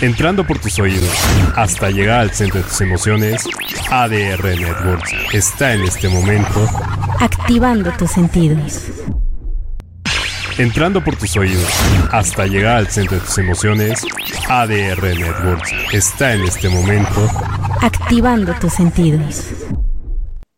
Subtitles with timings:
[0.00, 1.10] Entrando por tus oídos
[1.56, 3.44] hasta llegar al centro de tus emociones,
[3.90, 6.68] ADR Networks está en este momento
[7.18, 8.92] activando tus sentidos.
[10.56, 11.68] Entrando por tus oídos
[12.12, 14.06] hasta llegar al centro de tus emociones,
[14.48, 17.28] ADR Networks está en este momento
[17.82, 19.46] activando tus sentidos.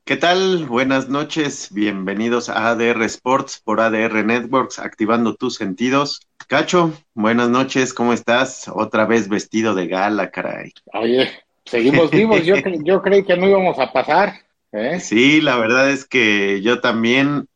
[0.04, 0.66] ¿Qué tal?
[0.66, 6.20] Buenas noches, bienvenidos a ADR Sports por ADR Networks, activando tus sentidos.
[6.51, 8.69] Cacho, buenas noches, ¿cómo estás?
[8.75, 10.72] Otra vez vestido de gala, caray.
[10.95, 11.31] Oye,
[11.64, 14.35] seguimos vivos, yo, yo creí que no íbamos a pasar.
[14.72, 14.99] ¿eh?
[14.99, 17.46] Sí, la verdad es que yo también,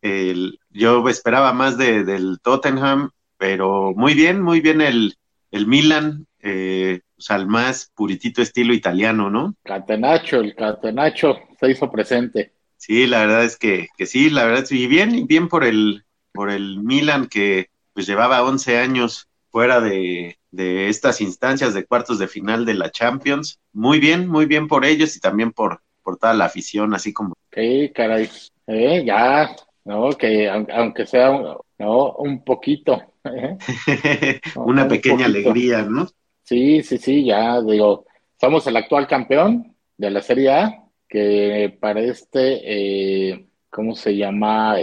[0.71, 5.16] yo esperaba más de, del Tottenham, pero muy bien, muy bien el,
[5.51, 9.57] el Milan, eh, o sea, el más puritito estilo italiano, ¿no?
[9.65, 12.52] Catenacho, el Catenacho se hizo presente.
[12.77, 16.49] Sí, la verdad es que, que sí, la verdad, y bien, bien por el, por
[16.49, 22.29] el Milan que pues llevaba 11 años fuera de, de estas instancias de cuartos de
[22.29, 23.61] final de la Champions.
[23.73, 27.35] Muy bien, muy bien por ellos y también por, por toda la afición, así como.
[27.52, 28.29] Sí, caray,
[28.66, 33.01] eh, ya, no, que aunque sea un, no, un poquito.
[33.24, 33.57] ¿eh?
[34.57, 35.38] Una un pequeña poquito.
[35.38, 36.09] alegría, ¿no?
[36.43, 38.07] Sí, sí, sí, ya digo,
[38.40, 44.77] somos el actual campeón de la Serie A, que para este, eh, ¿cómo se llama?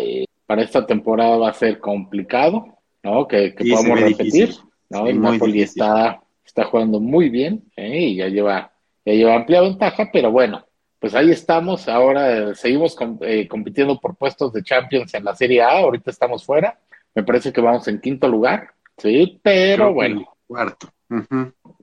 [0.45, 3.27] Para esta temporada va a ser complicado, ¿no?
[3.27, 4.59] Que, que podamos repetir, difícil.
[4.89, 5.03] ¿no?
[5.03, 7.99] Sí, el muy Napoli está, está jugando muy bien, ¿eh?
[7.99, 8.71] Y ya lleva,
[9.05, 10.65] ya lleva amplia ventaja, pero bueno,
[10.99, 15.35] pues ahí estamos, ahora eh, seguimos com- eh, compitiendo por puestos de Champions en la
[15.35, 16.79] Serie A, ahorita estamos fuera,
[17.15, 20.89] me parece que vamos en quinto lugar, sí, pero Creo bueno, Cuarto.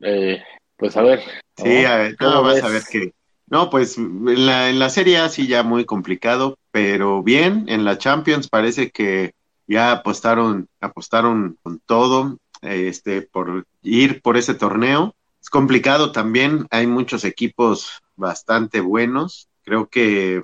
[0.02, 0.42] Eh,
[0.76, 1.20] pues a ver.
[1.56, 1.88] Sí, ¿no?
[1.88, 2.64] a ver, ¿Cómo no, vas ves?
[2.64, 3.12] a ver que.
[3.50, 7.84] No, pues en la, en la Serie A sí ya muy complicado, pero bien, en
[7.86, 9.32] la Champions parece que
[9.68, 15.14] ya apostaron, apostaron con todo, este, por ir por ese torneo.
[15.40, 20.42] Es complicado también, hay muchos equipos bastante buenos, creo que,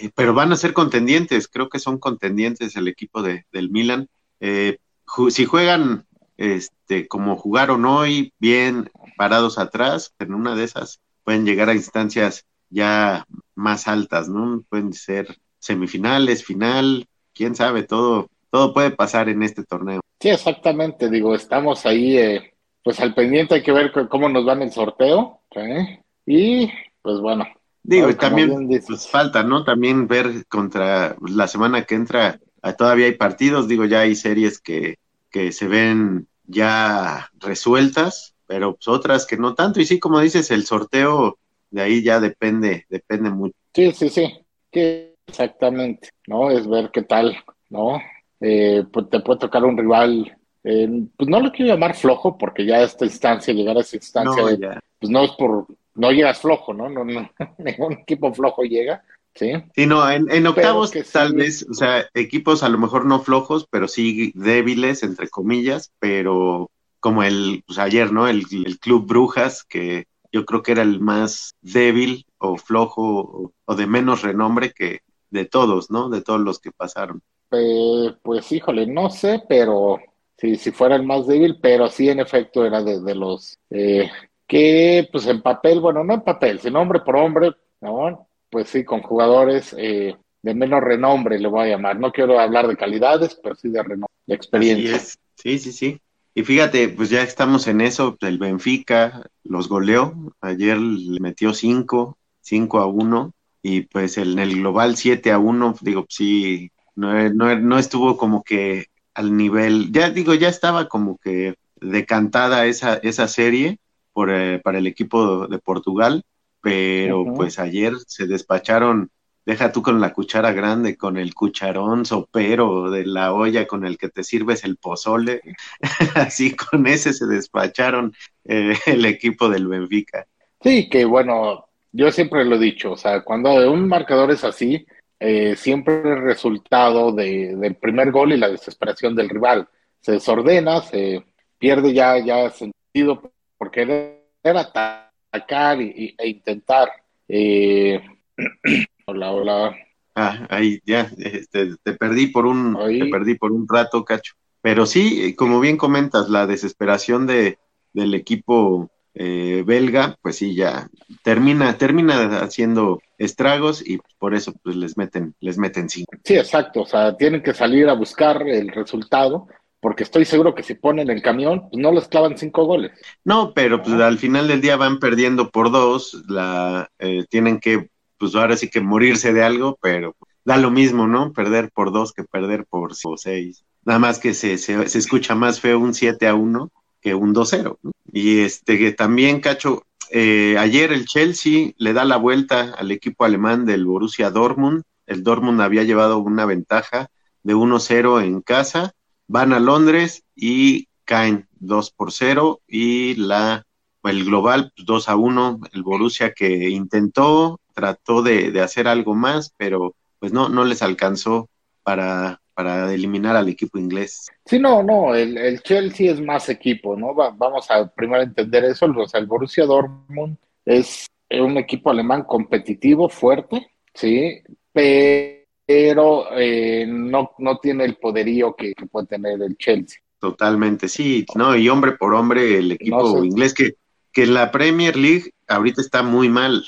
[0.00, 4.08] eh, pero van a ser contendientes, creo que son contendientes el equipo de, del Milan.
[4.40, 6.06] Eh, ju- si juegan
[6.36, 12.44] este, como jugaron hoy, bien parados atrás, en una de esas pueden llegar a instancias
[12.70, 13.24] ya
[13.54, 14.62] más altas, ¿no?
[14.68, 20.00] Pueden ser semifinales, final, quién sabe, todo, todo puede pasar en este torneo.
[20.20, 21.10] Sí, exactamente.
[21.10, 24.72] Digo, estamos ahí, eh, pues al pendiente hay que ver cómo nos va en el
[24.72, 25.40] sorteo.
[25.54, 26.00] ¿eh?
[26.26, 26.70] Y
[27.02, 27.46] pues bueno.
[27.82, 29.62] Digo, y también pues, falta, ¿no?
[29.62, 34.60] También ver contra la semana que entra, ah, todavía hay partidos, digo, ya hay series
[34.60, 34.96] que,
[35.30, 39.80] que se ven ya resueltas, pero pues, otras que no tanto.
[39.80, 41.38] Y sí, como dices, el sorteo
[41.70, 43.54] de ahí ya depende, depende mucho.
[43.72, 44.34] Sí, sí, sí.
[44.72, 46.08] Sí, exactamente.
[46.26, 46.50] ¿No?
[46.50, 47.36] Es ver qué tal,
[47.70, 48.00] ¿no?
[48.40, 52.66] Eh, pues te puede tocar un rival, eh, pues no lo quiero llamar flojo, porque
[52.66, 56.10] ya a esta instancia, llegar a esa instancia, No, de- pues no es por, no
[56.12, 56.88] llegas flojo, ¿no?
[56.88, 59.02] No, no, ningún equipo flojo llega,
[59.34, 59.52] ¿sí?
[59.74, 61.12] Sí, no, en, en octavos que sí.
[61.12, 65.92] tal vez, o sea, equipos a lo mejor no flojos, pero sí débiles, entre comillas,
[65.98, 66.70] pero
[67.00, 68.26] como el, pues ayer, ¿no?
[68.28, 73.52] El, el Club Brujas, que yo creo que era el más débil o flojo o,
[73.64, 76.08] o de menos renombre que de todos, ¿no?
[76.08, 77.22] De todos los que pasaron.
[77.50, 79.98] Eh, pues híjole, no sé, pero
[80.36, 84.10] si, si fuera el más débil, pero sí en efecto era de, de los eh,
[84.46, 88.28] que pues en papel, bueno, no en papel, sino hombre por hombre, ¿no?
[88.50, 91.98] Pues sí, con jugadores eh, de menos renombre, le voy a llamar.
[91.98, 94.96] No quiero hablar de calidades, pero sí de renombre, de Así experiencia.
[94.96, 95.18] es.
[95.34, 96.00] Sí, sí, sí.
[96.34, 102.18] Y fíjate, pues ya estamos en eso, el Benfica los goleó, ayer le metió 5,
[102.42, 107.56] 5 a 1, y pues en el global 7 a 1, digo, sí, no, no,
[107.58, 113.28] no estuvo como que al nivel, ya digo, ya estaba como que decantada esa, esa
[113.28, 113.78] serie
[114.12, 116.24] por, eh, para el equipo de Portugal,
[116.60, 119.10] pero pues ayer se despacharon,
[119.44, 123.98] deja tú con la cuchara grande, con el cucharón sopero de la olla con el
[123.98, 125.40] que te sirves el pozole,
[126.14, 128.14] así con ese se despacharon
[128.44, 130.26] eh, el equipo del Benfica.
[130.60, 134.86] Sí, que bueno, yo siempre lo he dicho, o sea, cuando un marcador es así,
[135.20, 139.68] eh, siempre el resultado de, del primer gol y la desesperación del rival.
[140.00, 141.24] Se desordena, se
[141.58, 146.88] pierde ya, ya sentido por querer atacar y, y- e intentar.
[147.28, 148.00] Eh,
[149.06, 149.76] hola, hola.
[150.14, 153.00] Ah, ahí ya, este, te perdí por un, Ahí.
[153.00, 154.34] te perdí por un rato, cacho.
[154.62, 157.58] Pero sí, como bien comentas, la desesperación de,
[157.92, 160.88] del equipo eh, belga, pues sí, ya
[161.22, 166.12] termina, termina haciendo estragos y por eso pues les meten, les meten cinco.
[166.22, 169.48] Sí, exacto, o sea, tienen que salir a buscar el resultado,
[169.80, 172.92] porque estoy seguro que si ponen el camión, pues no les clavan cinco goles.
[173.24, 177.88] No, pero pues al final del día van perdiendo por dos, la eh, tienen que,
[178.18, 180.14] pues ahora sí que morirse de algo, pero
[180.44, 181.32] da lo mismo, ¿no?
[181.32, 183.64] Perder por dos que perder por seis.
[183.82, 186.70] Nada más que se, se, se escucha más feo un 7 a 1
[187.06, 187.78] que un 2-0.
[187.82, 187.92] ¿no?
[188.12, 193.24] Y este que también, Cacho, eh, ayer el Chelsea le da la vuelta al equipo
[193.24, 194.82] alemán del Borussia Dortmund.
[195.06, 197.06] El Dortmund había llevado una ventaja
[197.44, 198.92] de 1-0 en casa.
[199.28, 203.62] Van a Londres y caen 2 por 0 y la
[204.02, 209.14] el global 2 pues, a 1, el Borussia que intentó, trató de, de, hacer algo
[209.14, 211.48] más, pero pues no, no les alcanzó
[211.82, 214.28] para, para eliminar al equipo inglés.
[214.46, 217.14] Sí, no, no, el, el Chelsea es más equipo, ¿no?
[217.14, 222.22] Va, vamos a primero entender eso, o sea, el Borussia Dortmund es un equipo alemán
[222.22, 224.40] competitivo, fuerte, sí,
[224.72, 230.00] pero eh, no, no tiene el poderío que, que, puede tener el Chelsea.
[230.18, 233.26] Totalmente, sí, no, y hombre por hombre, el equipo no sé.
[233.26, 233.74] inglés que,
[234.12, 236.64] que la Premier League ahorita está muy mal,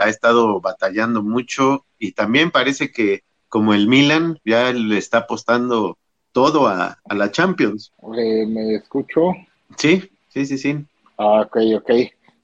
[0.00, 5.98] ha estado batallando mucho y también parece que como el Milan ya le está apostando
[6.32, 7.92] todo a, a la Champions.
[8.16, 9.32] Eh, ¿Me escucho?
[9.76, 10.78] Sí, sí, sí, sí.
[11.18, 11.90] Ah, ok, ok.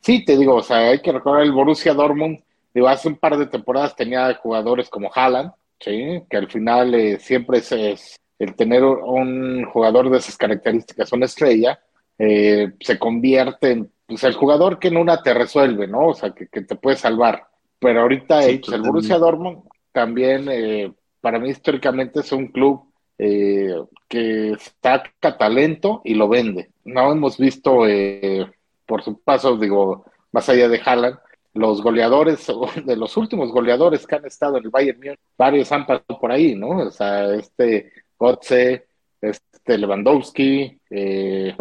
[0.01, 2.41] Sí, te digo, o sea, hay que recordar el Borussia Dortmund,
[2.75, 7.19] digo, hace un par de temporadas tenía jugadores como Haaland, sí, que al final eh,
[7.19, 11.81] siempre es, es, el tener un jugador de esas características, una estrella,
[12.19, 16.09] eh, se convierte en pues, el jugador que en una te resuelve, ¿no?
[16.09, 17.47] O sea, que, que te puede salvar.
[17.79, 19.63] Pero ahorita sí, pues, el Borussia Dortmund
[19.97, 22.85] también, eh, para mí históricamente es un club
[23.17, 23.75] eh,
[24.07, 26.69] que saca talento y lo vende.
[26.85, 28.47] No hemos visto, eh,
[28.85, 31.19] por su paso, digo, más allá de Haaland,
[31.55, 32.47] los goleadores,
[32.85, 36.31] de los últimos goleadores que han estado en el Bayern Múnich, varios han pasado por
[36.31, 36.69] ahí, ¿no?
[36.89, 38.87] O sea, este Gotze,
[39.23, 41.57] este Lewandowski, eh,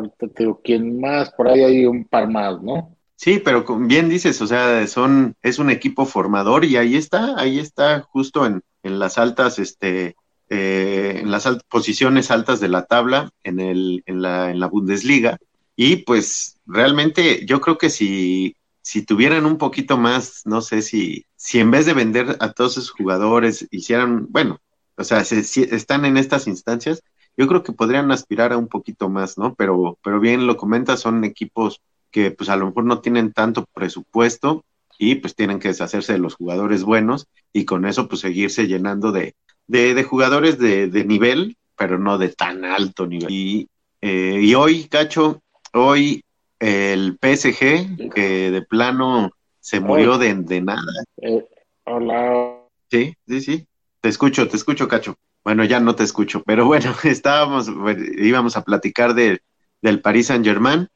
[0.62, 1.31] ¿quién más?
[1.31, 2.94] Por ahí hay un par más, ¿no?
[3.18, 7.60] Sí, pero bien dices, o sea, son, es un equipo formador y ahí está, ahí
[7.60, 10.16] está justo en, en las altas, este,
[10.50, 15.38] eh, en las posiciones altas de la tabla en, el, en, la, en la Bundesliga.
[15.78, 21.26] Y pues realmente yo creo que si, si tuvieran un poquito más, no sé si,
[21.38, 24.60] si en vez de vender a todos esos jugadores hicieran, bueno,
[24.98, 27.02] o sea, si, si están en estas instancias,
[27.38, 29.56] yo creo que podrían aspirar a un poquito más, ¿no?
[29.56, 31.82] Pero, pero bien lo comentas, son equipos
[32.16, 34.64] que pues a lo mejor no tienen tanto presupuesto
[34.98, 39.12] y pues tienen que deshacerse de los jugadores buenos y con eso pues seguirse llenando
[39.12, 39.36] de,
[39.68, 43.30] de, de jugadores de, de, nivel, pero no de tan alto nivel.
[43.30, 43.68] Y,
[44.00, 45.42] eh, y hoy, Cacho,
[45.74, 46.24] hoy
[46.58, 51.04] el PSG, que de plano se murió de, de nada.
[51.18, 51.46] Eh,
[51.84, 52.62] hola.
[52.90, 53.68] Sí, sí, sí.
[54.00, 55.18] Te escucho, te escucho, Cacho.
[55.44, 57.70] Bueno, ya no te escucho, pero bueno, estábamos,
[58.18, 59.42] íbamos a platicar de,
[59.86, 60.90] del Paris Saint Germain,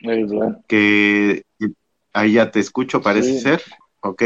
[0.67, 1.43] que
[2.11, 3.39] ahí ya te escucho, parece sí.
[3.41, 3.61] ser,
[4.01, 4.23] ok.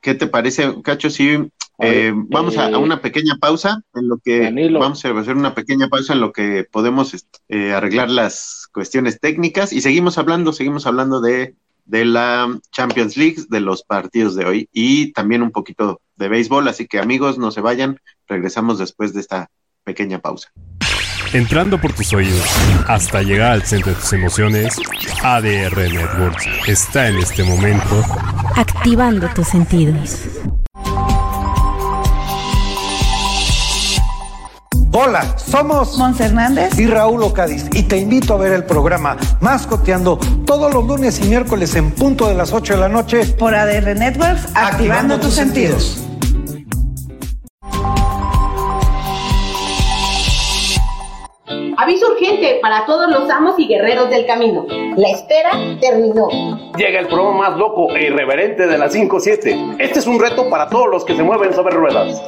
[0.00, 1.10] ¿Qué te parece, Cacho?
[1.10, 1.36] Sí,
[1.78, 4.80] eh, vamos a, a, una pequeña pausa en lo que Danilo.
[4.80, 7.14] vamos a hacer una pequeña pausa en lo que podemos
[7.48, 11.54] eh, arreglar las cuestiones técnicas y seguimos hablando, seguimos hablando de,
[11.84, 16.66] de la Champions League, de los partidos de hoy y también un poquito de béisbol,
[16.66, 19.50] así que amigos, no se vayan, regresamos después de esta
[19.84, 20.50] pequeña pausa.
[21.32, 22.44] Entrando por tus oídos
[22.86, 24.76] hasta llegar al centro de tus emociones,
[25.22, 28.04] ADR Networks está en este momento
[28.56, 30.22] activando tus sentidos.
[34.90, 40.18] Hola, somos Mons Hernández y Raúl Ocadiz y te invito a ver el programa Mascoteando
[40.44, 43.94] todos los lunes y miércoles en punto de las 8 de la noche por ADR
[43.94, 45.82] Networks, activando, activando tus, tus sentidos.
[45.84, 46.08] sentidos.
[51.80, 54.66] Aviso urgente para todos los amos y guerreros del camino.
[54.96, 56.26] La espera terminó.
[56.76, 59.76] Llega el programa más loco e irreverente de las 5-7.
[59.78, 62.20] Este es un reto para todos los que se mueven sobre ruedas.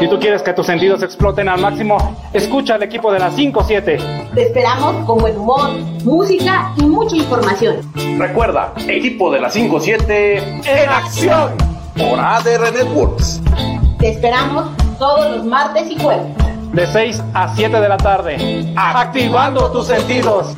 [0.00, 1.98] Si tú quieres que tus sentidos exploten al máximo,
[2.32, 4.32] escucha al equipo de las 5-7.
[4.34, 5.70] Te esperamos con buen humor,
[6.02, 7.76] música y mucha información.
[8.18, 11.52] Recuerda, equipo de las 5-7 en acción
[11.96, 13.40] por ADR Networks.
[14.00, 14.66] Te esperamos
[14.98, 16.45] todos los martes y jueves
[16.76, 18.74] de 6 a 7 de la tarde.
[18.76, 20.54] Activando tus sentidos.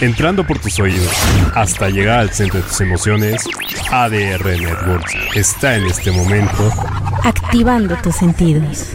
[0.00, 1.12] Entrando por tus oídos
[1.54, 3.44] hasta llegar al centro de tus emociones,
[3.90, 6.70] ADR Networks está en este momento
[7.24, 8.90] activando tus sentidos.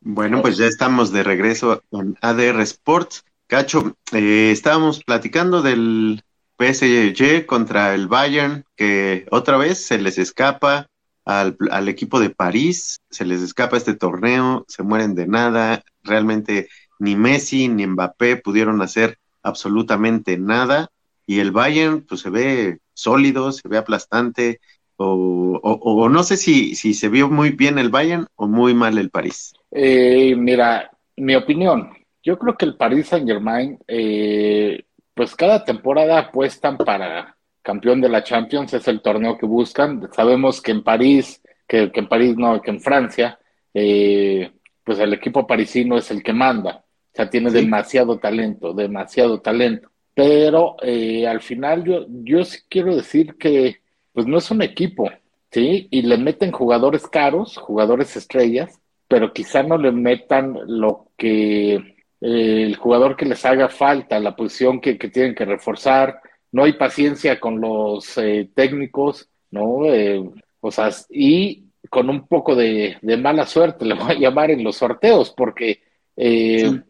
[0.00, 3.24] Bueno, pues ya estamos de regreso en ADR Sports.
[3.46, 6.22] Cacho, eh, estábamos platicando del
[6.58, 10.88] PSG contra el Bayern, que otra vez se les escapa
[11.24, 16.68] al, al, equipo de París, se les escapa este torneo, se mueren de nada, realmente
[16.98, 20.88] ni Messi ni Mbappé pudieron hacer absolutamente nada
[21.26, 24.60] y el Bayern pues se ve sólido, se ve aplastante
[24.96, 28.96] o, o, no sé si, si se vio muy bien el Bayern o muy mal
[28.96, 29.52] el París.
[29.70, 31.90] Eh, mira, mi opinión,
[32.22, 34.84] yo creo que el Paris Saint Germain, eh,
[35.16, 40.10] pues cada temporada apuestan para campeón de la Champions, es el torneo que buscan.
[40.12, 43.38] Sabemos que en París, que, en París no, que en Francia,
[43.72, 44.52] eh,
[44.84, 46.84] pues el equipo parisino es el que manda.
[46.84, 49.88] O sea, tiene demasiado talento, demasiado talento.
[50.12, 53.80] Pero eh, al final yo, yo sí quiero decir que
[54.12, 55.10] pues no es un equipo,
[55.50, 55.88] ¿sí?
[55.90, 62.62] Y le meten jugadores caros, jugadores estrellas, pero quizá no le metan lo que eh,
[62.64, 66.20] el jugador que les haga falta, la posición que, que tienen que reforzar,
[66.56, 69.84] no hay paciencia con los eh, técnicos, ¿no?
[69.84, 70.22] Eh,
[70.60, 74.76] o sea, y con un poco de, mala suerte, le voy a llamar en los
[74.76, 75.82] sorteos, porque
[76.16, 76.80] eh,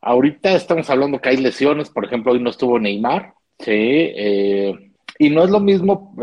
[0.00, 4.12] ahorita estamos hablando que hay lesiones, por ejemplo, hoy no estuvo Neymar, sí,
[5.18, 6.14] y no es lo mismo,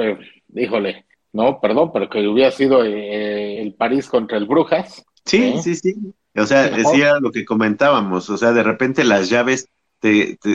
[0.54, 5.04] híjole, no, perdón, pero que hubiera sido el París contra el Brujas.
[5.26, 5.96] Sí, sí, sí.
[6.36, 9.68] O sea, decía lo que comentábamos, o sea, de repente las llaves,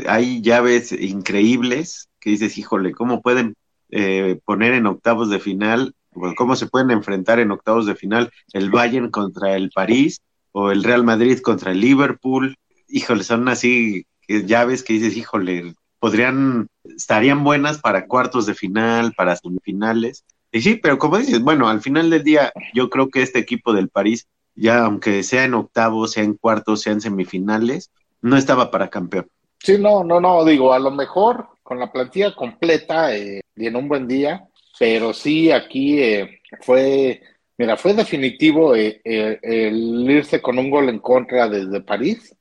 [0.09, 3.55] hay llaves increíbles que dices, híjole, ¿cómo pueden
[3.91, 5.95] eh, poner en octavos de final,
[6.37, 10.21] cómo se pueden enfrentar en octavos de final el Bayern contra el París
[10.53, 12.57] o el Real Madrid contra el Liverpool?
[12.89, 19.37] Híjole, son así llaves que dices, híjole, podrían, estarían buenas para cuartos de final, para
[19.37, 20.25] semifinales.
[20.53, 23.73] Y sí, pero como dices, bueno, al final del día, yo creo que este equipo
[23.73, 24.27] del París,
[24.59, 29.29] ya aunque sea en octavos, sea en cuartos, sea en semifinales, no estaba para campeón.
[29.61, 33.77] Sí, no, no, no, digo, a lo mejor con la plantilla completa eh, y en
[33.77, 34.47] un buen día,
[34.79, 37.21] pero sí aquí eh, fue,
[37.57, 42.35] mira, fue definitivo eh, el irse con un gol en contra desde París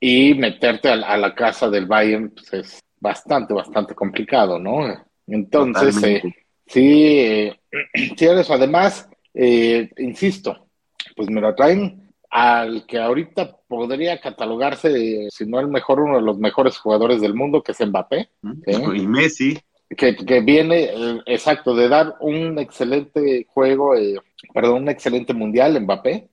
[0.00, 4.86] y meterte a, la casa del Bayern pues es bastante, bastante complicado, ¿no?
[5.26, 6.22] Entonces,
[6.66, 7.52] sí,
[8.16, 8.54] sí, eso.
[8.54, 10.68] Además, insisto,
[11.16, 16.22] pues me lo traen al que ahorita podría catalogarse, si no el mejor, uno de
[16.22, 18.30] los mejores jugadores del mundo, que es Mbappé.
[18.66, 19.58] Y Messi.
[19.96, 24.16] Que, viene, eh, exacto, de dar un excelente juego, eh,
[24.52, 26.28] perdón, un excelente mundial, Mbappé.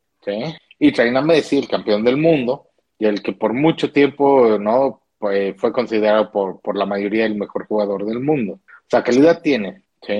[0.80, 2.68] Y traen a Messi, el campeón del mundo,
[3.00, 7.36] y el que por mucho tiempo no pues, fue considerado por, por la mayoría el
[7.36, 8.54] mejor jugador del mundo.
[8.54, 9.84] O sea, calidad tiene.
[10.06, 10.14] Sí,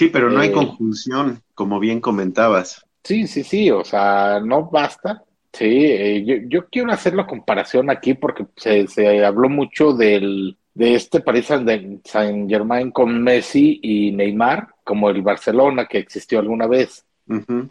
[0.00, 2.86] sí pero no hay eh, conjunción, como bien comentabas.
[3.04, 5.24] Sí, sí, sí, o sea, no basta.
[5.52, 10.56] Sí, eh, yo, yo, quiero hacer la comparación aquí porque se, se habló mucho del,
[10.72, 16.66] de este Paris Saint Germain con Messi y Neymar, como el Barcelona que existió alguna
[16.66, 17.04] vez.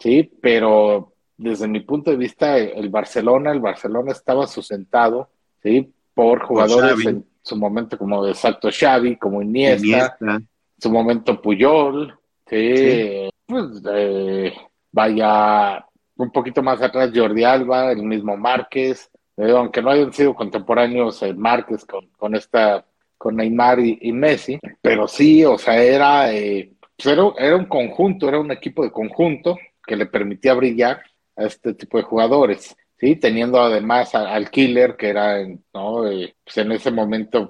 [0.00, 5.28] Sí, pero desde mi punto de vista, el Barcelona, el Barcelona estaba sustentado,
[5.62, 12.19] sí, por jugadores en su momento como exacto Xavi, como Iniesta, en su momento Puyol,
[12.50, 14.52] sí, pues eh,
[14.92, 20.34] vaya un poquito más atrás Jordi Alba, el mismo Márquez, eh, aunque no hayan sido
[20.34, 22.84] contemporáneos eh, Márquez con, con esta
[23.16, 28.40] con Neymar y, Messi, pero sí, o sea, era, eh, pues era, un conjunto, era
[28.40, 31.02] un equipo de conjunto que le permitía brillar
[31.36, 35.36] a este tipo de jugadores, sí, teniendo además al killer que era,
[35.74, 36.04] ¿no?
[36.44, 37.46] pues en ese momento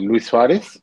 [0.00, 0.82] Luis Suárez,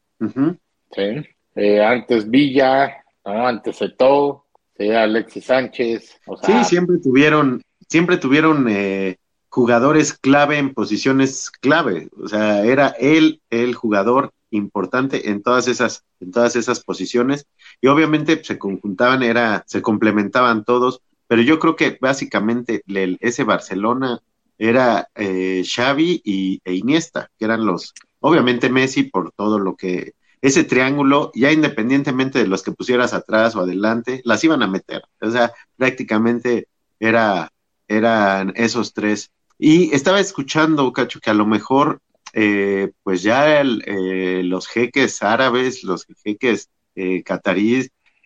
[0.89, 3.47] sí, antes Villa, ¿no?
[3.47, 4.45] antes todo
[4.89, 6.19] Alexis Sánchez.
[6.43, 9.17] sí, siempre tuvieron, siempre tuvieron eh,
[9.49, 12.09] jugadores clave en posiciones clave.
[12.21, 17.45] O sea, era él el jugador importante en todas esas, en todas esas posiciones.
[17.79, 21.01] Y obviamente se conjuntaban, era, se complementaban todos.
[21.27, 22.83] Pero yo creo que básicamente
[23.21, 24.19] ese Barcelona
[24.57, 30.13] era eh, Xavi y, e Iniesta, que eran los, obviamente Messi por todo lo que
[30.41, 35.03] ese triángulo, ya independientemente de los que pusieras atrás o adelante, las iban a meter.
[35.21, 36.67] O sea, prácticamente
[36.99, 37.51] era,
[37.87, 39.31] eran esos tres.
[39.59, 42.01] Y estaba escuchando, Cacho, que a lo mejor,
[42.33, 47.23] eh, pues ya eh, los jeques árabes, los jeques eh,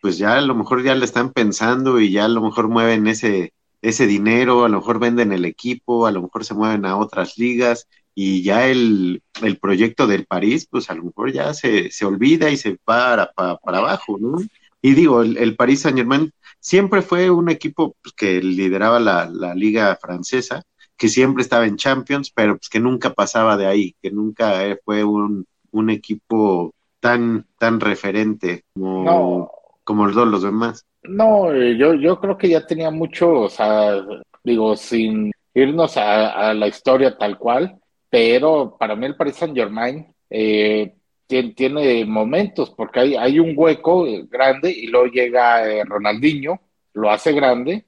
[0.01, 3.07] pues ya a lo mejor ya le están pensando y ya a lo mejor mueven
[3.07, 6.97] ese, ese dinero, a lo mejor venden el equipo, a lo mejor se mueven a
[6.97, 11.91] otras ligas y ya el, el, proyecto del París, pues a lo mejor ya se,
[11.91, 14.37] se olvida y se para, para, abajo, ¿no?
[14.81, 19.29] Y digo, el, el París Saint Germain siempre fue un equipo pues, que lideraba la,
[19.29, 20.63] la, liga francesa,
[20.95, 25.03] que siempre estaba en Champions, pero pues que nunca pasaba de ahí, que nunca fue
[25.03, 29.03] un, un equipo tan, tan referente como...
[29.03, 29.51] No,
[29.85, 30.85] como todos los demás.
[31.03, 34.03] No, eh, yo, yo creo que ya tenía mucho, o sea,
[34.43, 37.79] digo, sin irnos a, la historia tal cual,
[38.15, 40.95] pero para mí el Paris Saint Germain eh,
[41.27, 46.61] tiene, momentos, porque hay, hay un hueco grande y luego llega eh, Ronaldinho,
[46.93, 47.83] lo hace grande,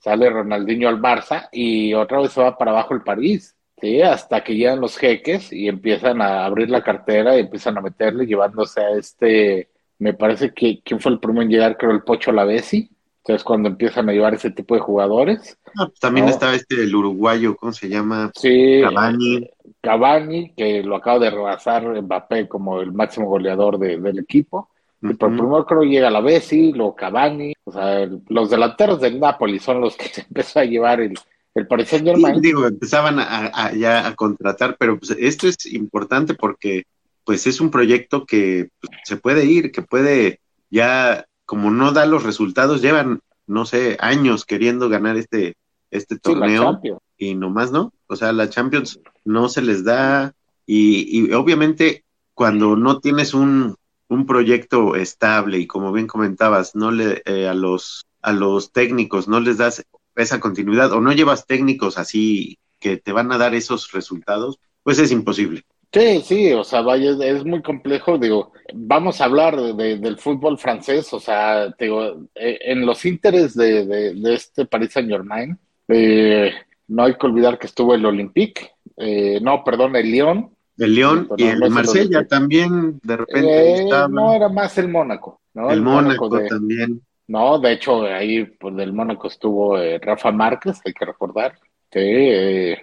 [0.00, 4.02] sale Ronaldinho al Barça y otra vez se va para abajo el París, ¿sí?
[4.02, 8.26] hasta que llegan los jeques y empiezan a abrir la cartera y empiezan a meterle,
[8.26, 9.68] llevándose a este,
[10.00, 11.76] me parece que, ¿quién fue el primero en llegar?
[11.76, 12.90] Creo el Pocho Lavesi,
[13.22, 15.56] entonces cuando empiezan a llevar ese tipo de jugadores.
[15.74, 18.32] Pues también estaba este, el uruguayo, ¿cómo se llama?
[18.34, 19.48] Sí, Cavani.
[19.80, 24.68] Cavani, que lo acaba de rebasar Mbappé como el máximo goleador del equipo.
[25.02, 29.58] Y por primero creo llega la Bessi, luego Cavani, o sea, los delanteros del Napoli
[29.58, 31.14] son los que se empezó a llevar el,
[31.54, 32.40] el Paris Saint Germain.
[32.40, 36.84] digo, empezaban a, ya a contratar, pero pues esto es importante porque
[37.24, 42.06] pues es un proyecto que pues, se puede ir, que puede ya, como no da
[42.06, 45.54] los resultados, llevan, no sé, años queriendo ganar este,
[45.90, 46.80] este torneo
[47.18, 50.32] y nomás no, o sea, la Champions no se les da
[50.64, 53.76] y, y obviamente cuando no tienes un,
[54.08, 59.28] un, proyecto estable y como bien comentabas, no le eh, a los a los técnicos
[59.28, 59.84] no les das
[60.16, 64.98] esa continuidad o no llevas técnicos así que te van a dar esos resultados, pues
[64.98, 65.66] es imposible.
[65.92, 70.56] Sí, sí, o sea, vaya, es muy complejo, digo, vamos a hablar de, del fútbol
[70.56, 73.84] francés, o sea, digo, eh, en los intereses de,
[74.14, 75.58] de, este Paris Saint Germain,
[75.88, 76.50] eh,
[76.88, 80.50] no hay que olvidar que estuvo el Olympique, eh, no, perdón, el Lyon.
[80.78, 83.80] El Lyon y el Marsella también, de repente.
[83.80, 85.40] Eh, no, era más el Mónaco.
[85.54, 85.70] ¿no?
[85.70, 87.02] El, Mónaco, también.
[87.28, 91.58] No, de hecho, ahí pues, del Mónaco estuvo eh, Rafa Márquez, hay que recordar.
[91.90, 92.74] Sí,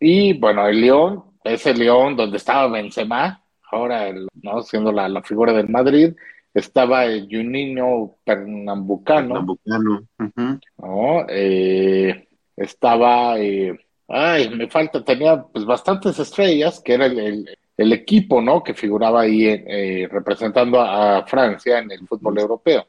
[0.00, 4.12] y bueno, el Lyon, ese Lyon donde estaba Benzema, ahora
[4.42, 6.14] no siendo la, la figura del Madrid,
[6.54, 9.58] estaba el Juninho Pernambucano.
[9.64, 10.60] Pernambucano.
[10.78, 11.26] ¿no?
[11.28, 13.78] Eh, estaba, eh,
[14.08, 18.62] ay, me falta, tenía pues bastantes estrellas, que era el, el, equipo, ¿no?
[18.62, 22.86] Que figuraba ahí eh, representando a, Francia en el fútbol europeo.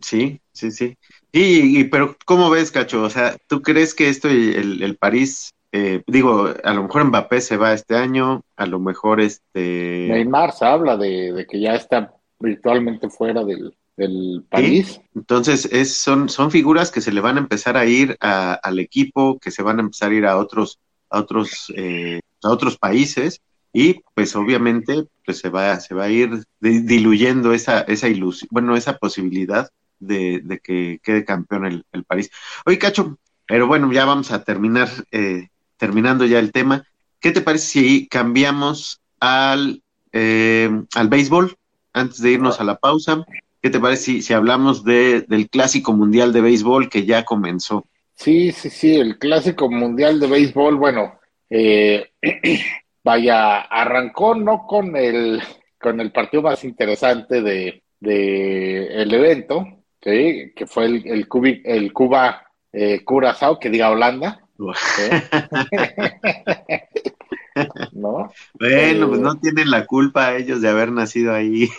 [0.00, 0.96] Sí, sí, sí.
[1.32, 3.02] Y, pero, ¿cómo ves, Cacho?
[3.02, 7.40] O sea, ¿tú crees que esto, el, el París, eh, digo, a lo mejor Mbappé
[7.42, 10.06] se va este año, a lo mejor este...
[10.08, 15.00] Neymar se habla de, de que ya está virtualmente fuera del, del país.
[15.14, 19.38] Entonces, es, son, son figuras que se le van a empezar a ir al equipo,
[19.38, 20.78] que se van a empezar a ir a otros,
[21.10, 26.10] a otros, eh, a otros países, y pues obviamente pues se va, se va a
[26.10, 32.30] ir diluyendo esa, esa ilusión, bueno, esa posibilidad de, que quede campeón el, el, París.
[32.64, 36.84] Oye, Cacho, pero bueno, ya vamos a terminar, eh, terminando ya el tema.
[37.20, 41.56] ¿Qué te parece si cambiamos al, eh, al béisbol
[41.92, 43.24] antes de irnos a la pausa?
[43.62, 47.86] ¿Qué te parece si, si hablamos de, del Clásico Mundial de Béisbol que ya comenzó?
[48.14, 51.18] Sí, sí, sí, el Clásico Mundial de Béisbol, bueno,
[51.50, 52.10] eh,
[53.04, 55.42] vaya, arrancó no con el,
[55.80, 59.66] con el partido más interesante de, de el evento,
[60.00, 64.45] que fue el, el, el Cuba eh, Curazao, que diga Holanda.
[67.92, 68.30] ¿No?
[68.54, 71.70] Bueno, pues no eh, tienen la culpa ellos de haber nacido ahí.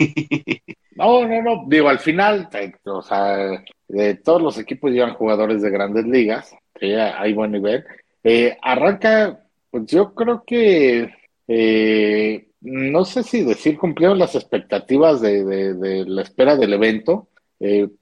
[0.97, 1.65] No, no, no.
[1.67, 6.55] Digo, al final, eh, o sea, de todos los equipos llevan jugadores de grandes ligas,
[6.73, 7.85] que hay buen nivel.
[8.23, 11.13] Eh, arranca, pues yo creo que
[11.47, 17.27] eh, no sé si decir cumplieron las expectativas de, de, la espera del evento,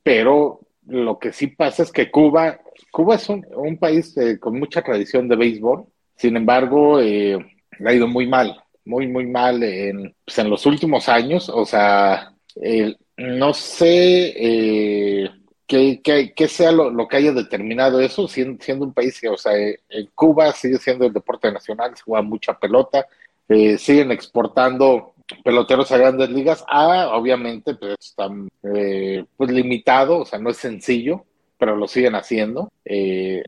[0.01, 2.60] pero lo que sí pasa es que Cuba,
[2.91, 7.39] Cuba es un, un país con mucha tradición de béisbol, sin embargo, le
[7.86, 12.34] ha ido muy mal, muy, muy mal en, pues en los últimos años, o sea,
[12.62, 15.30] eh, no sé eh,
[15.67, 20.52] qué, sea lo, que haya determinado eso, siendo, un país que, o sea, en Cuba
[20.54, 23.08] sigue siendo el deporte nacional, se juega mucha pelota,
[23.50, 30.25] eh, siguen exportando peloteros a grandes ligas, ah, obviamente, pues están eh, pues limitado, o
[30.25, 31.25] sea, no es sencillo,
[31.57, 32.71] pero lo siguen haciendo.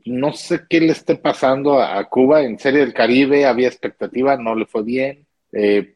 [0.05, 2.43] no sé qué le esté pasando a, Cuba.
[2.43, 5.25] En Serie del Caribe había expectativa, no le fue bien.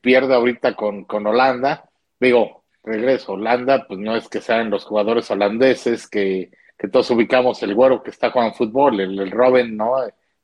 [0.01, 1.89] pierde ahorita con, con Holanda.
[2.19, 3.33] Digo, regreso.
[3.33, 8.01] Holanda, pues no es que sean los jugadores holandeses que, que todos ubicamos el güero
[8.01, 9.97] que está jugando fútbol, el, el Robin, ¿no?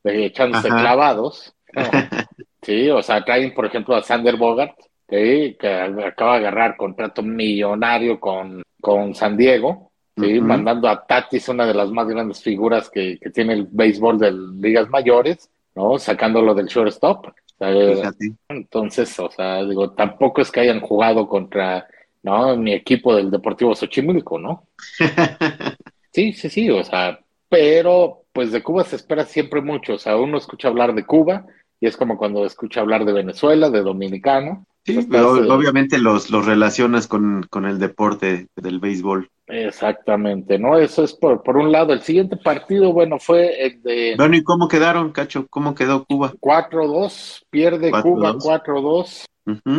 [0.04, 1.54] De, echándose clavados.
[2.64, 4.76] Sí, o sea, traen, por ejemplo, a Sander Bogart,
[5.08, 5.58] que
[6.06, 10.40] acaba de agarrar contrato millonario con, con San Diego, ¿sí?
[10.42, 14.32] mandando a Tatis, una de las más grandes figuras que, que tiene el béisbol de
[14.32, 15.98] ligas mayores, ¿no?
[15.98, 17.28] Sacándolo del shortstop.
[18.50, 21.88] entonces, o sea, digo, tampoco es que hayan jugado contra
[22.24, 22.58] ¿no?
[22.58, 24.68] Mi equipo del Deportivo Xochimilco, ¿no?
[26.14, 30.18] Sí, sí, sí, o sea, pero pues de Cuba se espera siempre mucho, o sea,
[30.18, 31.46] uno escucha hablar de Cuba
[31.80, 34.66] y es como cuando escucha hablar de Venezuela, de Dominicano.
[34.88, 39.30] Sí, pero obviamente los, los relacionas con, con el deporte del béisbol.
[39.48, 40.78] Exactamente, ¿no?
[40.78, 41.92] Eso es por, por un lado.
[41.92, 44.14] El siguiente partido, bueno, fue el de...
[44.16, 45.46] Bueno, ¿y cómo quedaron, Cacho?
[45.50, 46.32] ¿Cómo quedó Cuba?
[46.40, 49.26] 4-2, pierde Cuba 4-2,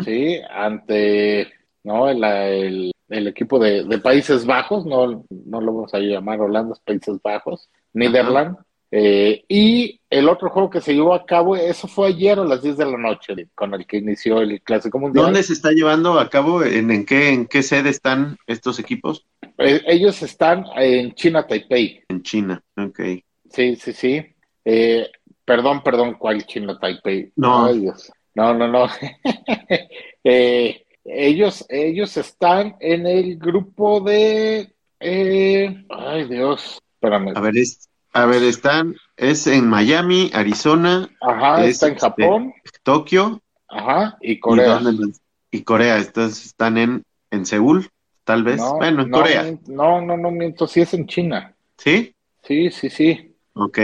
[0.04, 1.52] sí, ante,
[1.84, 2.10] ¿no?
[2.10, 6.74] El, el, el equipo de, de, Países Bajos, no, no lo vamos a llamar Holanda,
[6.84, 8.58] Países Bajos, Netherlands.
[8.90, 12.62] Eh, y el otro juego que se llevó a cabo, eso fue ayer a las
[12.62, 15.26] 10 de la noche, con el que inició el Clásico Mundial.
[15.26, 16.62] ¿Dónde se está llevando a cabo?
[16.62, 19.26] ¿En, en, qué, en qué sede están estos equipos?
[19.58, 22.02] Eh, ellos están en China, Taipei.
[22.08, 23.00] En China, ok.
[23.50, 24.26] Sí, sí, sí.
[24.64, 25.10] Eh,
[25.44, 27.32] perdón, perdón, ¿cuál China, Taipei?
[27.36, 27.66] No.
[27.66, 28.12] Ay, Dios.
[28.34, 28.86] No, no, no.
[30.24, 34.72] eh, ellos, ellos están en el grupo de.
[35.00, 36.78] Eh, ay, Dios.
[36.94, 37.32] Espérame.
[37.34, 38.96] A ver, es, a ver, están.
[39.16, 41.08] Es en Miami, Arizona.
[41.20, 42.52] Ajá, es, está en Japón.
[42.64, 43.40] este, Tokio.
[43.68, 44.80] Ajá, y Corea.
[45.50, 45.98] ¿Y, Corea.
[45.98, 47.88] Entonces están en, en Seúl,
[48.24, 48.58] tal vez.
[48.58, 49.58] No, bueno, en no, Corea.
[49.68, 51.54] No, no, no miento, sí es en China.
[51.76, 52.14] ¿Sí?
[52.42, 53.34] Sí, sí, sí.
[53.54, 53.78] Ok.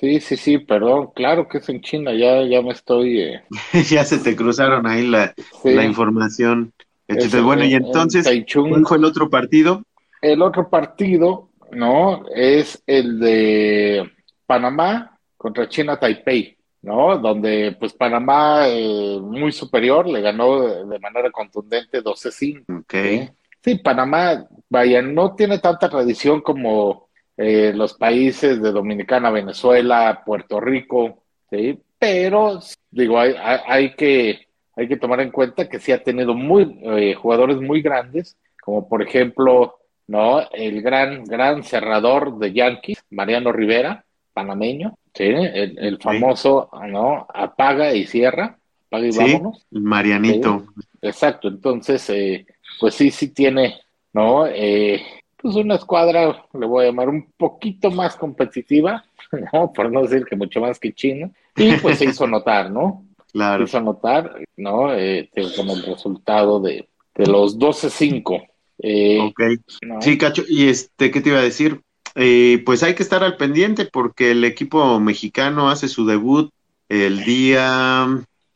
[0.00, 3.20] Sí, sí, sí, perdón, claro que es en China, ya, ya me estoy.
[3.20, 3.42] eh,
[3.90, 5.72] ya se te cruzaron ahí la, sí.
[5.74, 6.72] la información.
[7.08, 8.68] Es Este, bueno, y en- en entonces, Taichung.
[8.70, 9.82] ¿cuál fue el otro partido?
[10.22, 12.24] El otro partido, ¿no?
[12.34, 14.10] Es el de
[14.46, 17.18] Panamá contra China Taipei, ¿no?
[17.18, 22.80] Donde, pues, Panamá, eh, muy superior, le ganó de, manera contundente 12-5.
[22.80, 22.92] Ok.
[22.92, 23.28] ¿sí?
[23.62, 30.60] Sí, Panamá, vaya, no tiene tanta tradición como eh, los países de Dominicana, Venezuela, Puerto
[30.60, 31.78] Rico, ¿sí?
[31.98, 36.34] Pero, digo, hay, hay, hay que, hay que tomar en cuenta que sí ha tenido
[36.34, 39.77] muy, eh, jugadores muy grandes, como por ejemplo,
[40.08, 40.40] ¿no?
[40.50, 45.24] El gran, gran cerrador de Yankees, Mariano Rivera, panameño, ¿sí?
[45.24, 47.26] El, el famoso, ¿no?
[47.32, 49.66] Apaga y cierra, apaga y Sí, vámonos.
[49.70, 50.66] Marianito.
[51.02, 52.46] Exacto, entonces, eh,
[52.80, 53.80] pues sí, sí tiene,
[54.12, 54.46] ¿no?
[54.46, 55.02] Eh,
[55.36, 59.04] pues una escuadra, le voy a llamar un poquito más competitiva,
[59.52, 59.72] ¿no?
[59.72, 63.04] Por no decir que mucho más que China, y pues se hizo notar, ¿no?
[63.30, 63.66] Claro.
[63.66, 64.94] Se hizo notar, ¿no?
[64.94, 68.48] Eh, con el resultado de, de los 12-5.
[68.80, 69.40] Eh, Ok.
[69.82, 70.00] ¿no?
[70.00, 71.80] Sí, Cacho, y este, ¿qué te iba a decir?
[72.14, 76.50] Eh, pues hay que estar al pendiente porque el equipo mexicano hace su debut
[76.88, 78.06] el día,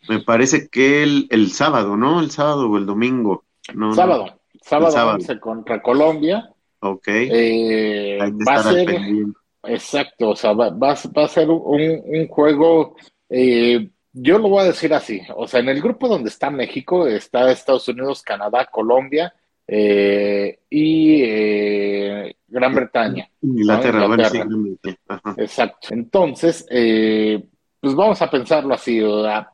[0.08, 2.20] me parece que el, el sábado, ¿no?
[2.20, 3.44] El sábado o el domingo.
[3.74, 3.94] No, no.
[3.94, 5.16] sábado, sábado, sábado.
[5.18, 6.48] 11 contra Colombia.
[6.80, 7.08] Ok.
[7.08, 9.38] Eh, hay que va a estar al ser, pendiente.
[9.64, 12.96] Exacto, o sea, va, va, a- va a ser un, un juego,
[13.28, 17.06] eh, yo lo voy a decir así, o sea, en el grupo donde está México
[17.06, 19.32] está Estados Unidos, Canadá, Colombia
[19.66, 23.28] eh, y eh, Gran Bretaña.
[23.40, 24.08] Inglaterra, ¿no?
[24.08, 24.48] bueno, sí, Inglaterra.
[24.50, 24.98] realmente.
[25.08, 25.34] Ajá.
[25.38, 25.88] Exacto.
[25.90, 27.42] Entonces, eh,
[27.80, 29.00] pues vamos a pensarlo así,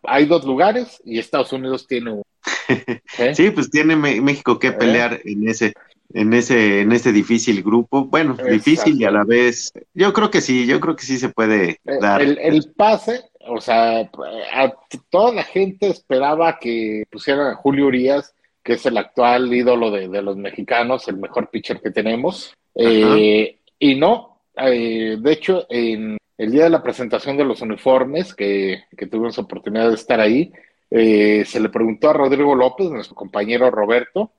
[0.02, 2.22] hay dos lugares y Estados Unidos tiene uno.
[3.18, 3.34] ¿eh?
[3.34, 5.72] Sí, pues tiene México que pelear en ese,
[6.12, 8.04] en ese, en este difícil grupo.
[8.04, 11.28] Bueno, difícil y a la vez, yo creo que sí, yo creo que sí se
[11.30, 12.20] puede dar.
[12.20, 14.74] El, el pase, o sea, a-
[15.10, 20.08] toda la gente esperaba que pusieran a Julio Urias, que es el actual ídolo de,
[20.08, 22.54] de los mexicanos, el mejor pitcher que tenemos.
[22.74, 28.34] Eh, y no, eh, de hecho, en el día de la presentación de los uniformes,
[28.34, 30.52] que, que tuvimos oportunidad de estar ahí,
[30.90, 34.32] eh, se le preguntó a Rodrigo López, nuestro compañero Roberto,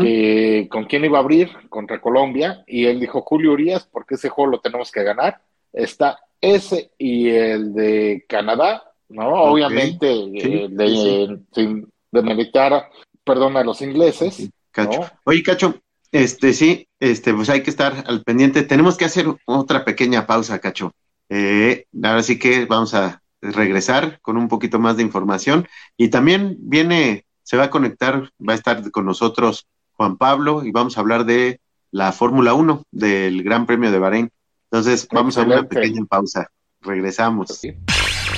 [0.00, 4.28] que con quién iba a abrir contra Colombia y él dijo Julio Urias porque ese
[4.28, 5.40] juego lo tenemos que ganar.
[5.72, 9.28] Está ese y el de Canadá, ¿no?
[9.28, 12.88] Obviamente Sí, eh, de, sí, sin demeritar,
[13.26, 15.00] perdón, a los ingleses, Cacho.
[15.00, 15.10] ¿no?
[15.24, 15.80] Oye, Cacho,
[16.12, 18.62] este sí, este, pues hay que estar al pendiente.
[18.62, 20.92] Tenemos que hacer otra pequeña pausa, Cacho.
[21.28, 25.66] Eh, ahora sí que vamos a regresar con un poquito más de información.
[25.96, 30.70] Y también viene, se va a conectar, va a estar con nosotros Juan Pablo y
[30.70, 31.60] vamos a hablar de
[31.90, 34.30] la Fórmula 1 del Gran Premio de Bahrein.
[34.70, 35.74] Entonces, vamos a una Excelente.
[35.74, 36.48] pequeña pausa.
[36.80, 37.60] Regresamos.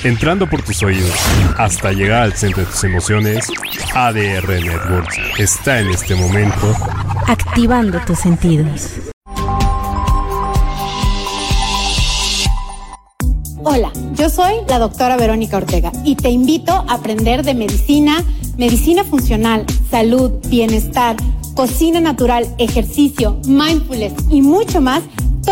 [0.03, 1.13] Entrando por tus oídos
[1.57, 3.47] hasta llegar al centro de tus emociones,
[3.93, 6.73] ADR Networks está en este momento
[7.27, 8.93] Activando tus sentidos.
[13.61, 18.23] Hola, yo soy la doctora Verónica Ortega y te invito a aprender de medicina,
[18.57, 21.17] medicina funcional, salud, bienestar,
[21.55, 25.03] cocina natural, ejercicio, mindfulness y mucho más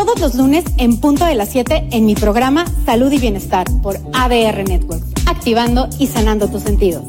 [0.08, 3.98] todos los lunes en punto de las 7 en mi programa Salud y Bienestar por
[4.14, 7.04] ADR Networks, activando y sanando tus sentidos.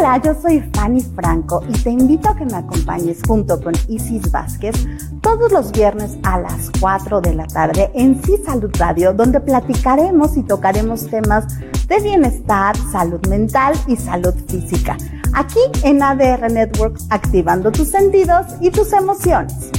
[0.00, 4.32] Hola, yo soy Fanny Franco y te invito a que me acompañes junto con Isis
[4.32, 4.74] Vázquez
[5.20, 10.38] todos los viernes a las 4 de la tarde en Sí Salud Radio, donde platicaremos
[10.38, 11.44] y tocaremos temas
[11.86, 14.96] de bienestar, salud mental y salud física.
[15.34, 19.70] Aquí en ADR Networks, activando tus sentidos y tus emociones.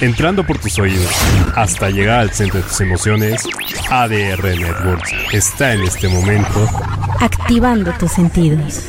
[0.00, 1.12] Entrando por tus oídos
[1.54, 3.46] hasta llegar al centro de tus emociones,
[3.90, 6.66] ADR Networks está en este momento
[7.20, 8.88] activando tus sentidos.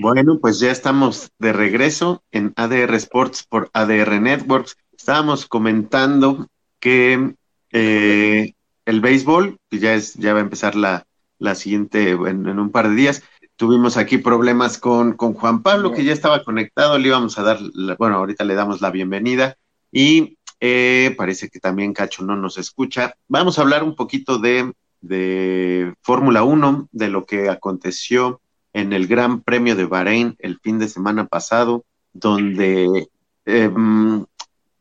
[0.00, 4.76] Bueno, pues ya estamos de regreso en ADR Sports por ADR Networks.
[4.96, 6.48] Estábamos comentando
[6.80, 7.34] que
[7.72, 8.52] eh,
[8.84, 11.06] el béisbol ya es ya va a empezar la,
[11.38, 13.22] la siguiente en, en, un par de días.
[13.56, 17.60] Tuvimos aquí problemas con, con Juan Pablo, que ya estaba conectado, le íbamos a dar,
[17.60, 19.56] la, bueno, ahorita le damos la bienvenida
[19.90, 23.14] y eh, parece que también Cacho no nos escucha.
[23.28, 24.72] Vamos a hablar un poquito de,
[25.02, 28.40] de Fórmula 1, de lo que aconteció
[28.72, 33.08] en el Gran Premio de Bahrein el fin de semana pasado, donde
[33.44, 33.70] eh,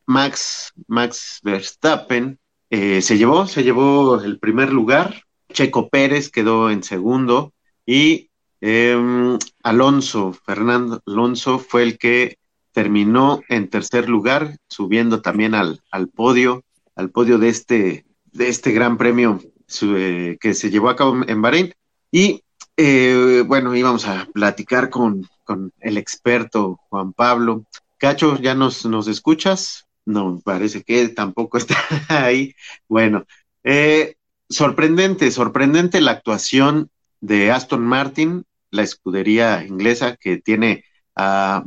[0.06, 6.84] Max, Max Verstappen eh, se llevó, se llevó el primer lugar, Checo Pérez quedó en
[6.84, 7.54] segundo
[7.86, 8.30] y
[8.62, 12.38] eh, Alonso, Fernando Alonso fue el que
[12.72, 16.64] terminó en tercer lugar, subiendo también al, al podio,
[16.96, 19.40] al podio de este, de este gran premio
[19.72, 21.74] su, eh, que se llevó a cabo en Bahrein.
[22.12, 22.44] Y
[22.78, 27.66] eh, bueno, íbamos a platicar con, con, el experto Juan Pablo.
[27.98, 29.88] Cacho, ¿ya nos, nos escuchas?
[30.06, 31.78] No, parece que tampoco está
[32.10, 32.56] ahí.
[32.88, 33.26] Bueno,
[33.64, 34.16] eh,
[34.50, 36.90] sorprendente, sorprendente la actuación
[37.22, 40.84] de Aston Martin, la escudería inglesa que tiene
[41.16, 41.66] a,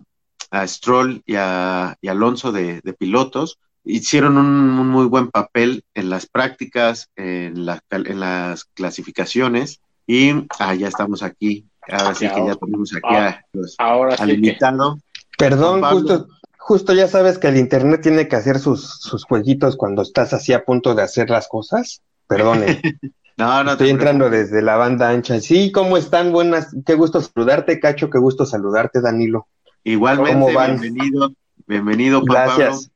[0.51, 3.59] a Stroll y a, Alonso de, pilotos.
[3.85, 10.47] Hicieron un, un, muy buen papel en las prácticas, en, la, en las clasificaciones y
[10.59, 11.67] ah, ya estamos aquí.
[11.91, 13.45] Ahora sí que ya tenemos aquí a,
[13.79, 14.99] ahora al sí invitado.
[15.37, 20.03] Perdón, justo, justo ya sabes que el internet tiene que hacer sus, sus jueguitos cuando
[20.03, 22.01] estás así a punto de hacer las cosas.
[22.27, 22.81] Perdone.
[23.37, 25.41] no, no Estoy entrando desde la banda ancha.
[25.41, 26.33] Sí, ¿cómo están?
[26.33, 26.75] Buenas.
[26.87, 28.09] Qué gusto saludarte, Cacho.
[28.09, 29.47] Qué gusto saludarte, Danilo.
[29.83, 30.81] Igualmente, ¿Cómo van?
[30.81, 31.33] bienvenido.
[31.67, 32.75] Bienvenido, Juan Gracias.
[32.77, 32.94] Pablo.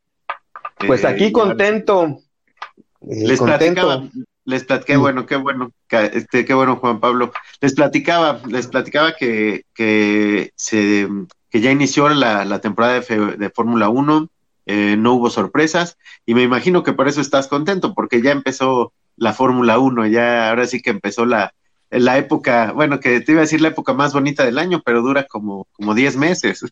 [0.87, 2.05] Pues Eh, aquí contento.
[3.03, 3.83] Eh, Les contento.
[3.87, 4.09] platicaba,
[4.45, 7.33] les platiqué, bueno, qué bueno, que- este, qué bueno, Juan Pablo.
[7.61, 11.09] Les platicaba, les platicaba que, que se,
[11.51, 14.29] que ya inició la, la temporada de, de Fórmula 1,
[14.67, 18.93] eh, no hubo sorpresas, y me imagino que por eso estás contento, porque ya empezó
[19.17, 21.55] la Fórmula 1, ya ahora sí que empezó la,
[21.91, 25.01] la época, bueno, que te iba a decir la época más bonita del año, pero
[25.03, 26.64] dura como, como 10 meses.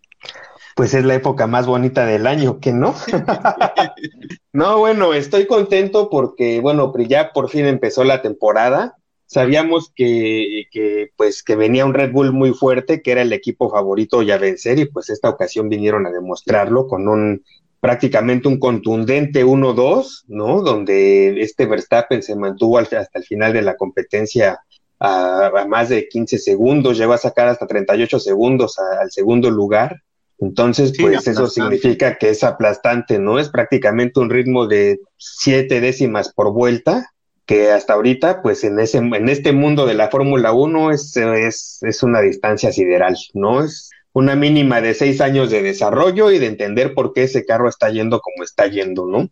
[0.77, 2.95] Pues es la época más bonita del año, ¿que no?
[4.53, 8.97] no, bueno, estoy contento porque, bueno, ya por fin empezó la temporada.
[9.25, 13.71] Sabíamos que, que, pues, que venía un Red Bull muy fuerte, que era el equipo
[13.71, 17.43] favorito ya a vencer, y pues esta ocasión vinieron a demostrarlo con un
[17.81, 20.61] prácticamente un contundente 1-2, ¿no?
[20.61, 24.61] Donde este Verstappen se mantuvo hasta el final de la competencia
[24.99, 29.51] a, a más de 15 segundos, llegó a sacar hasta 38 segundos a- al segundo
[29.51, 30.03] lugar.
[30.39, 33.39] Entonces, Sí, pues eso significa que es aplastante, ¿no?
[33.39, 37.13] Es prácticamente un ritmo de siete décimas por vuelta,
[37.47, 41.79] que hasta ahorita, pues en ese, en este mundo de la Fórmula 1 es, es,
[41.83, 43.65] es una distancia sideral, ¿no?
[43.65, 47.69] Es una mínima de seis años de desarrollo y de entender por qué ese carro
[47.69, 49.31] está yendo como está yendo, ¿no?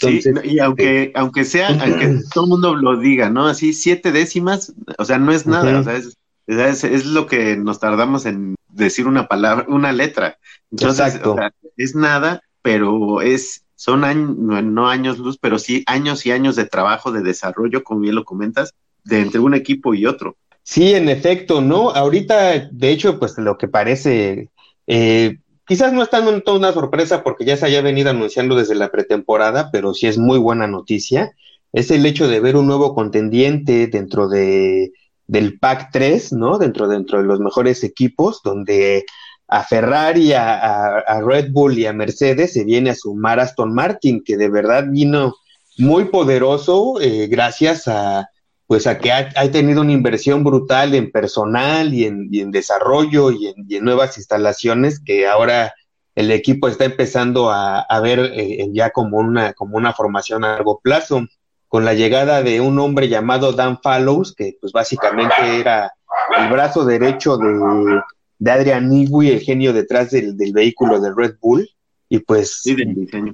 [0.00, 3.46] Sí, no, y aunque, aunque sea, aunque todo el mundo lo diga, ¿no?
[3.46, 7.56] Así, siete décimas, o sea, no es nada, o sea, es, es, es lo que
[7.56, 10.38] nos tardamos en decir una palabra, una letra.
[10.70, 11.32] Entonces, Exacto.
[11.32, 16.32] o sea, es nada, pero es, son años, no, años luz, pero sí años y
[16.32, 20.36] años de trabajo, de desarrollo, como bien lo comentas, de entre un equipo y otro.
[20.62, 21.90] Sí, en efecto, ¿no?
[21.90, 24.50] Ahorita, de hecho, pues lo que parece,
[24.86, 28.76] eh, quizás no es tan toda una sorpresa porque ya se haya venido anunciando desde
[28.76, 31.32] la pretemporada, pero sí es muy buena noticia,
[31.72, 34.92] es el hecho de ver un nuevo contendiente dentro de,
[35.32, 36.58] del Pack 3, ¿no?
[36.58, 39.06] Dentro, dentro de los mejores equipos, donde
[39.48, 44.36] a Ferrari, a, Red Bull y a Mercedes se viene a sumar Aston Martin, que
[44.36, 45.34] de verdad vino
[45.78, 48.28] muy poderoso eh, gracias a
[48.66, 53.48] pues a que ha, tenido una inversión brutal en personal y en, en desarrollo y
[53.48, 55.74] en, y en, nuevas instalaciones que ahora
[56.14, 60.52] el equipo está empezando a, a ver eh, ya como una, como una formación a
[60.52, 61.26] largo plazo,
[61.72, 65.90] con la llegada de un hombre llamado Dan Fallows, que pues básicamente era
[66.38, 68.02] el brazo derecho de,
[68.38, 71.66] de Adrian Newey, el genio detrás del, del vehículo de Red Bull,
[72.10, 72.76] y pues sí,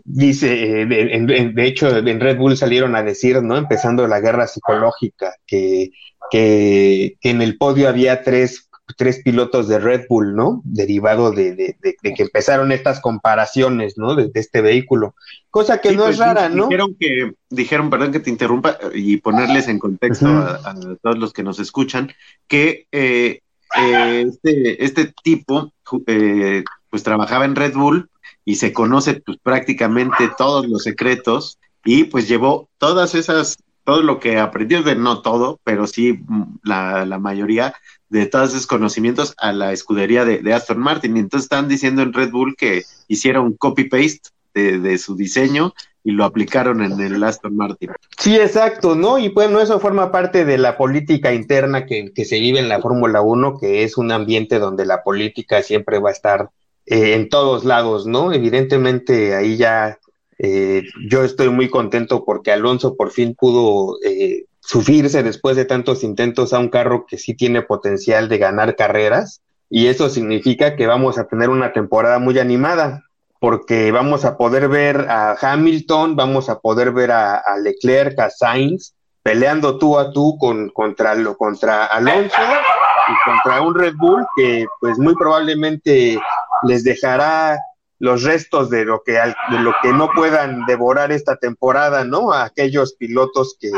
[0.05, 3.57] dice, de, de, de, hecho, en Red Bull salieron a decir, ¿no?
[3.57, 5.91] Empezando la guerra psicológica, que
[6.31, 10.63] que, que en el podio había tres, tres pilotos de Red Bull, ¿no?
[10.65, 14.15] Derivado de, de, de, que empezaron estas comparaciones, ¿no?
[14.15, 15.15] De, este vehículo.
[15.51, 16.65] Cosa que no es pues, rara, ¿no?
[16.65, 21.43] Dijeron que, dijeron, perdón que te interrumpa, y ponerles en contexto a, todos los que
[21.43, 22.13] nos escuchan,
[22.47, 23.41] que eh,
[23.79, 25.73] eh, este, este tipo,
[26.07, 28.11] eh, pues trabajaba en Red Bull
[28.45, 34.21] y se conoce pues prácticamente todos los secretos y pues llevó todas esas todo lo
[34.21, 37.75] que aprendió, de no todo, pero sí mm, la, la mayoría
[38.09, 41.17] de todos esos conocimientos a la escudería de, Aston Martin.
[41.17, 46.25] Y entonces están diciendo en Red Bull que hicieron copy-paste de, su diseño y lo
[46.25, 47.91] aplicaron en el Aston Martin.
[48.19, 49.19] Sí, exacto, ¿no?
[49.19, 52.81] Y bueno, eso forma parte de la política interna que, que se vive en la
[52.81, 56.51] Fórmula 1, que es un ambiente donde la política siempre va a estar
[56.91, 58.33] eh, en todos lados, ¿no?
[58.33, 59.99] Evidentemente ahí ya
[60.39, 66.05] eh, yo estoy muy contento porque Alonso por fin pudo eh, sufrirse después de tantos
[66.05, 70.87] intentos a un carro que sí tiene potencial de ganar carreras y eso significa que
[70.87, 73.03] vamos a tener una temporada muy animada
[73.41, 78.93] porque vamos a poder ver a Hamilton, vamos a poder ver a, Leclerc, a Sainz
[79.23, 84.67] peleando tú a tú con, contra, lo, contra Alonso y contra un Red Bull que
[84.81, 86.21] pues muy probablemente
[86.65, 87.59] les dejará
[88.01, 92.33] los restos de lo que de lo que no puedan devorar esta temporada, ¿no?
[92.33, 93.71] A aquellos pilotos que,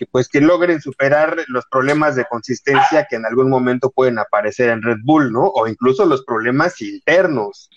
[0.00, 4.70] que pues que logren superar los problemas de consistencia que en algún momento pueden aparecer
[4.70, 5.42] en Red Bull, ¿no?
[5.42, 7.68] O incluso los problemas internos.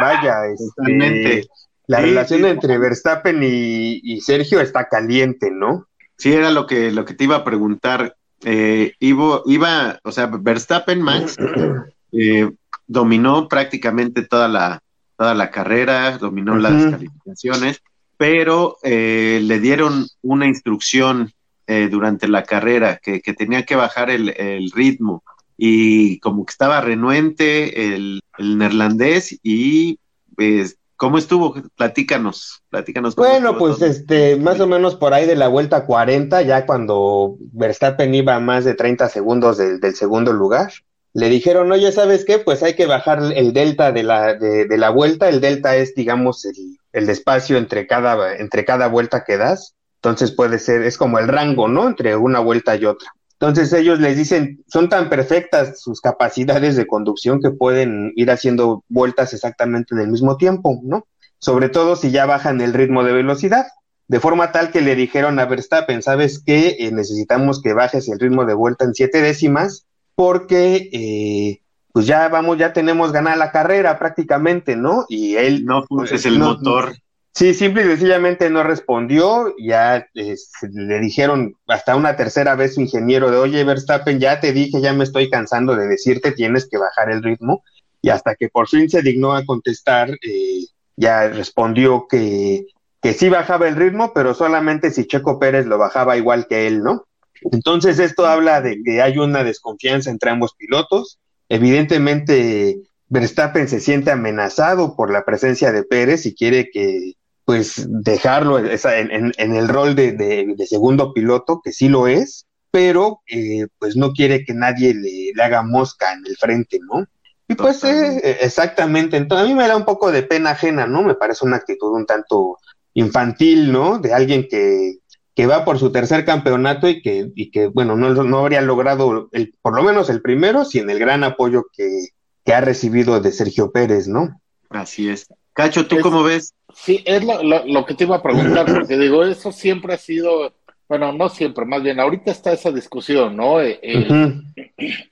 [0.00, 1.48] Vaya, este,
[1.88, 5.88] la relación entre Verstappen y, Sergio está caliente, ¿no?
[6.16, 8.14] Sí, era lo que, lo que te iba a preguntar.
[8.44, 11.36] Eh, iba, iba, o sea, Verstappen, Max,
[12.12, 12.52] eh,
[12.86, 14.80] dominó prácticamente toda la,
[15.16, 17.82] toda la carrera, dominó las calificaciones,
[18.16, 21.32] pero eh, le dieron una instrucción
[21.66, 25.22] eh, durante la carrera que, tenía que bajar el, ritmo
[25.56, 29.98] y como que estaba renuente el, neerlandés y
[30.36, 31.54] pues, ¿cómo estuvo?
[31.76, 33.16] Platícanos, platícanos.
[33.16, 38.14] Bueno, pues este, más o menos por ahí de la vuelta 40, ya cuando Verstappen
[38.14, 40.72] iba a más de 30 segundos del segundo lugar,
[41.14, 42.38] le dijeron, oye, ¿sabes qué?
[42.38, 45.28] Pues hay que bajar el delta de la, de, la vuelta.
[45.28, 49.76] El delta es, digamos, el, el, espacio entre cada, entre cada vuelta que das.
[50.04, 51.88] Entonces puede ser, es como el rango, ¿no?
[51.88, 53.08] Entre una vuelta y otra.
[53.40, 58.84] Entonces ellos les dicen, son tan perfectas sus capacidades de conducción que pueden ir haciendo
[58.88, 61.06] vueltas exactamente en el mismo tiempo, ¿no?
[61.38, 63.64] Sobre todo si ya bajan el ritmo de velocidad.
[64.06, 66.76] De forma tal que le dijeron a Verstappen, ¿sabes qué?
[66.80, 71.62] Eh, necesitamos que bajes el ritmo de vuelta en siete décimas porque eh,
[71.92, 75.06] pues ya vamos, ya tenemos ganada la carrera prácticamente, ¿no?
[75.08, 75.64] Y él...
[75.64, 76.94] No pues, es el motor.
[77.34, 83.28] Sí, simple y sencillamente no respondió, ya le dijeron hasta una tercera vez su ingeniero
[83.28, 87.10] de, oye Verstappen, ya te dije, ya me estoy cansando de decirte, tienes que bajar
[87.10, 87.64] el ritmo,
[88.00, 90.66] y hasta que por fin se dignó a contestar, eh,
[90.96, 92.66] ya respondió que,
[93.02, 96.84] que sí bajaba el ritmo, pero solamente si Checo Pérez lo bajaba igual que él,
[96.84, 97.04] ¿no?
[97.50, 101.18] Entonces, esto habla de que hay una desconfianza entre ambos pilotos.
[101.48, 108.58] Evidentemente, Verstappen se siente amenazado por la presencia de Pérez y quiere que, pues, dejarlo
[108.58, 114.44] en, el rol de, segundo piloto, que sí lo es, pero, eh, pues, no quiere
[114.44, 117.06] que nadie le, haga mosca en el frente, ¿no?
[117.46, 119.16] Y pues, eh, exactamente.
[119.16, 121.02] Entonces, a mí me da un poco de pena ajena, ¿no?
[121.02, 122.56] Me parece una actitud un tanto
[122.94, 123.98] infantil, ¿no?
[123.98, 124.98] De alguien que
[125.34, 129.28] que va por su tercer campeonato y que, y que bueno, no, no habría logrado
[129.32, 132.08] el, por lo menos el primero sin el gran apoyo que,
[132.44, 134.40] que ha recibido de Sergio Pérez, ¿no?
[134.70, 135.26] Así es.
[135.54, 136.52] Cacho, ¿tú cómo ves?
[136.74, 140.52] Sí, es lo, lo, que te iba a preguntar, porque digo, eso siempre ha sido,
[140.88, 143.60] bueno, no siempre, más bien, ahorita está esa discusión, ¿no?
[143.60, 144.42] Eh, el,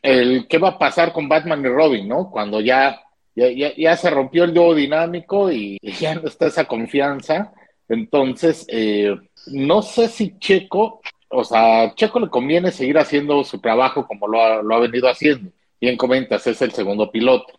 [0.03, 2.29] el, qué va a pasar con Batman y Robin, ¿no?
[2.29, 3.01] Cuando ya,
[3.37, 7.53] ya, ya, ya se rompió el dúo dinámico y ya no está esa confianza.
[7.89, 9.15] Entonces, eh,
[9.47, 14.43] no sé si Checo, o sea, Checo le conviene seguir haciendo su trabajo como lo
[14.43, 15.53] ha, lo ha venido haciendo.
[15.81, 17.55] Bien comentas, es el segundo piloto.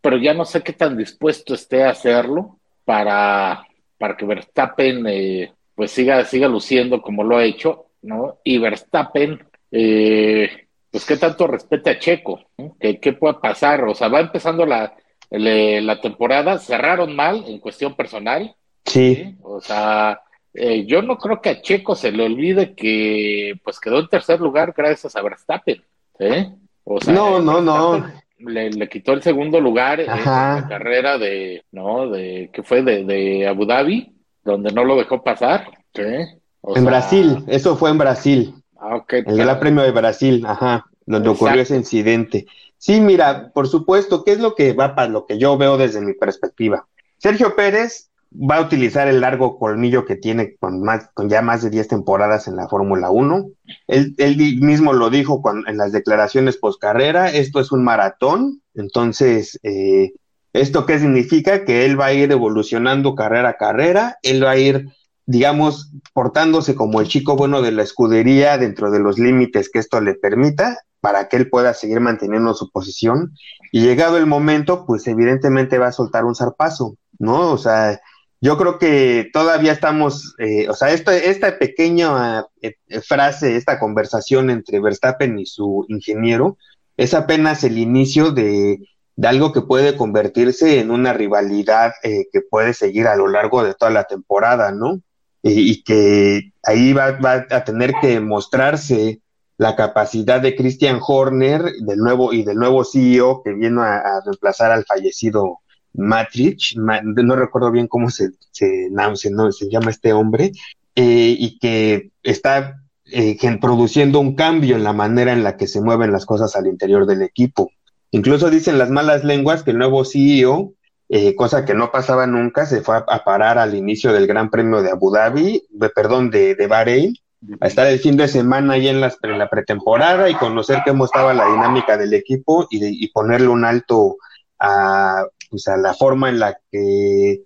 [0.00, 3.64] Pero ya no sé qué tan dispuesto esté a hacerlo para,
[3.98, 8.38] para que Verstappen eh, pues siga, siga luciendo como lo ha hecho, ¿no?
[8.44, 12.40] Y Verstappen, eh, pues qué tanto respete a Checo,
[12.78, 13.84] ¿Qué, ¿Qué, puede pasar?
[13.84, 14.94] O sea, va empezando la,
[15.30, 19.36] la temporada, cerraron mal en cuestión personal, Sí.
[19.42, 20.20] O sea,
[20.54, 24.40] eh, yo no creo que a Checo se le olvide que pues quedó en tercer
[24.40, 25.82] lugar gracias a Verstappen.
[26.18, 26.52] ¿eh?
[26.84, 28.04] O sea, no, no, no.
[28.40, 32.08] Le, quitó el segundo lugar en la carrera de, ¿no?
[32.08, 34.14] De, que fue de, de Abu Dhabi,
[34.44, 35.66] donde no lo dejó pasar.
[35.94, 38.54] en Brasil, eso fue en Brasil.
[38.78, 42.46] Ah, el Gran Premio de Brasil, ajá, donde ocurrió ese incidente.
[42.78, 46.00] Sí, mira, por supuesto, ¿qué es lo que va para lo que yo veo desde
[46.00, 46.86] mi perspectiva?
[47.18, 51.62] Sergio Pérez va a utilizar el largo colmillo que tiene con, más, con ya más
[51.62, 53.50] de 10 temporadas en la Fórmula 1.
[53.88, 54.14] Él,
[54.60, 60.12] mismo lo dijo en las declaraciones post carrera, esto es un maratón, entonces, eh,
[60.52, 61.64] ¿esto qué significa?
[61.64, 64.86] Que él va a ir evolucionando carrera a carrera, él va a ir,
[65.26, 70.00] digamos, portándose como el chico bueno de la escudería dentro de los límites que esto
[70.00, 73.32] le permita para que él pueda seguir manteniendo su posición
[73.72, 77.50] y llegado el momento, pues evidentemente va a soltar un zarpazo, ¿no?
[77.52, 77.98] O sea,
[78.40, 84.48] yo creo que todavía estamos, eh, o sea, esta, esta pequeña eh, frase, esta conversación
[84.48, 86.56] entre Verstappen y su ingeniero,
[86.96, 88.78] es apenas el inicio de,
[89.22, 93.74] algo que puede convertirse en una rivalidad eh, que puede seguir a lo largo de
[93.74, 95.02] toda la temporada, ¿no?
[95.42, 99.22] Y, que ahí va, va, a tener que mostrarse
[99.56, 104.70] la capacidad de Christian Horner del nuevo y del nuevo CEO que viene a reemplazar
[104.70, 105.60] al fallecido
[105.94, 110.52] Matrix, no recuerdo bien cómo se, se, se llama este hombre,
[110.96, 112.76] eh, y que está
[113.06, 116.66] eh, produciendo un cambio en la manera en la que se mueven las cosas al
[116.66, 117.70] interior del equipo.
[118.10, 120.74] Incluso dicen las malas lenguas que el nuevo CEO,
[121.08, 124.82] eh, cosa que no pasaba nunca, se fue a, parar al inicio del Gran Premio
[124.82, 125.62] de Abu Dhabi,
[125.94, 127.14] perdón, de, de Bahrein,
[127.60, 131.32] a estar el fin de semana ahí en, en la pretemporada y conocer cómo estaba
[131.32, 134.16] la dinámica del equipo y, y ponerle un alto
[134.58, 137.42] a pues, a la forma en la que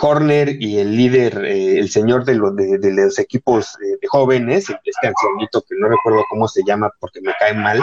[0.00, 2.34] Horner y el líder, eh, el señor de,
[2.78, 7.20] de, los equipos eh, de jóvenes, este ancianito que no recuerdo cómo se llama porque
[7.20, 7.82] me cae mal,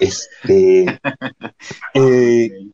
[0.00, 1.00] este,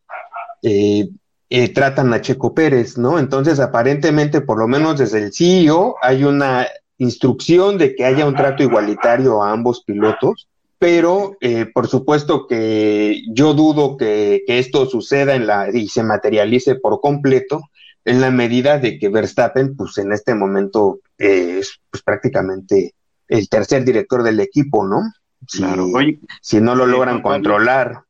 [1.49, 3.20] eh, tratan a Checo Pérez, ¿no?
[3.20, 6.66] Entonces, aparentemente, por lo menos desde el CEO, hay una
[6.99, 10.49] instrucción de que haya un trato igualitario a ambos pilotos
[10.79, 16.74] pero eh, por supuesto que yo dudo que, esto suceda en la, y se materialice
[16.74, 17.62] por completo
[18.05, 22.95] en la medida de que Verstappen, pues en este momento es pues, prácticamente
[23.29, 25.03] el tercer director del equipo, ¿no?
[25.49, 25.89] Si, claro.
[26.41, 28.05] si no lo eh, logran controlar.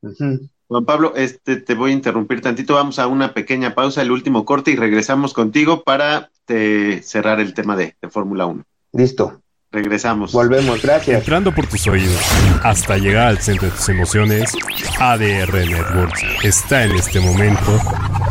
[0.68, 4.44] Juan Pablo, este, te voy a interrumpir tantito, vamos a una pequeña pausa, el último
[4.44, 8.64] corte y regresamos contigo para eh, cerrar el tema de, de Fórmula 1.
[8.92, 9.40] Listo.
[9.76, 10.32] Regresamos.
[10.32, 11.18] Volvemos, gracias.
[11.18, 12.18] Entrando por tus oídos
[12.62, 14.56] hasta llegar al centro de tus emociones,
[14.98, 17.78] ADR Networks está en este momento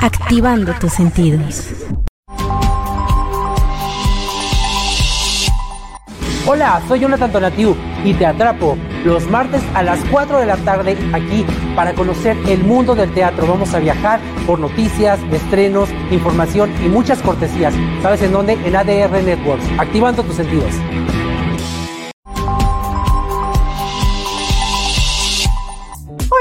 [0.02, 1.70] activando tus sentidos.
[6.48, 10.98] Hola, soy Jonathan Tonatiu y te atrapo los martes a las 4 de la tarde
[11.14, 13.46] aquí para conocer el mundo del teatro.
[13.46, 17.76] Vamos a viajar por noticias, estrenos, información y muchas cortesías.
[18.02, 18.54] ¿Sabes en dónde?
[18.54, 20.72] En ADR Networks, activando tus sentidos.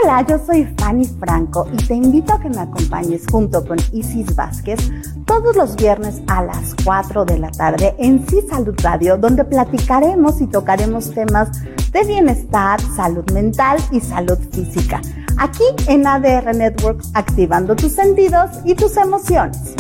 [0.05, 4.37] Hola, yo soy Fanny Franco y te invito a que me acompañes junto con Isis
[4.37, 4.79] Vázquez
[5.25, 10.43] todos los viernes a las 4 de la tarde en Sí Salud Radio, donde platicaremos
[10.43, 11.49] y tocaremos temas
[11.91, 15.01] de bienestar, salud mental y salud física.
[15.39, 19.75] Aquí en ADR Networks, activando tus sentidos y tus emociones.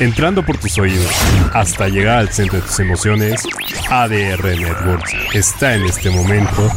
[0.00, 1.12] Entrando por tus oídos
[1.54, 3.44] hasta llegar al centro de tus emociones,
[3.88, 6.68] ADR Networks está en este momento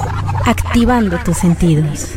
[0.45, 2.09] activando tus sentidos.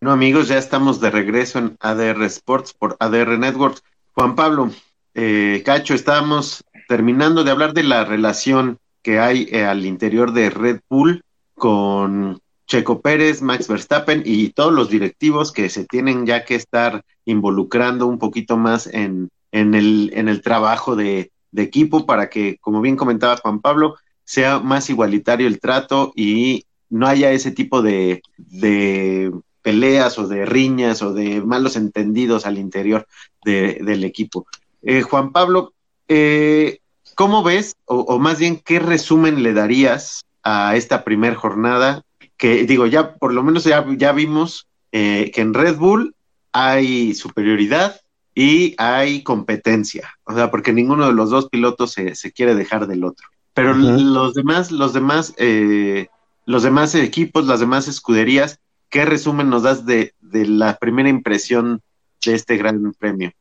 [0.00, 3.82] Bueno amigos, ya estamos de regreso en ADR Sports por ADR Networks.
[4.14, 4.70] Juan Pablo,
[5.14, 10.50] eh, Cacho, estamos terminando de hablar de la relación que hay eh, al interior de
[10.50, 11.22] Red Bull
[11.54, 17.04] con Checo Pérez, Max Verstappen y todos los directivos que se tienen ya que estar
[17.24, 23.60] involucrando un poquito más en el trabajo de, equipo para que, como bien comentaba Juan
[23.60, 29.32] Pablo, sea más igualitario el trato y no haya ese tipo de, de
[29.62, 33.06] peleas o de riñas o de malos entendidos al interior
[33.44, 34.46] del equipo.
[34.82, 35.72] Eh, Juan Pablo,
[36.08, 36.78] eh,
[37.14, 42.02] ¿cómo ves, o, más bien, qué resumen le darías a esta primer jornada?
[42.36, 46.14] Que digo, ya por lo menos ya, ya vimos eh, que en Red Bull
[46.52, 48.02] hay superioridad,
[48.34, 52.86] y hay competencia, o sea, porque ninguno de los dos pilotos se, se quiere dejar
[52.86, 53.28] del otro.
[53.54, 56.08] Pero los demás, los demás, eh,
[56.44, 61.82] los demás equipos, las demás escuderías, ¿qué resumen nos das de, de la primera impresión
[62.24, 63.32] de este gran premio?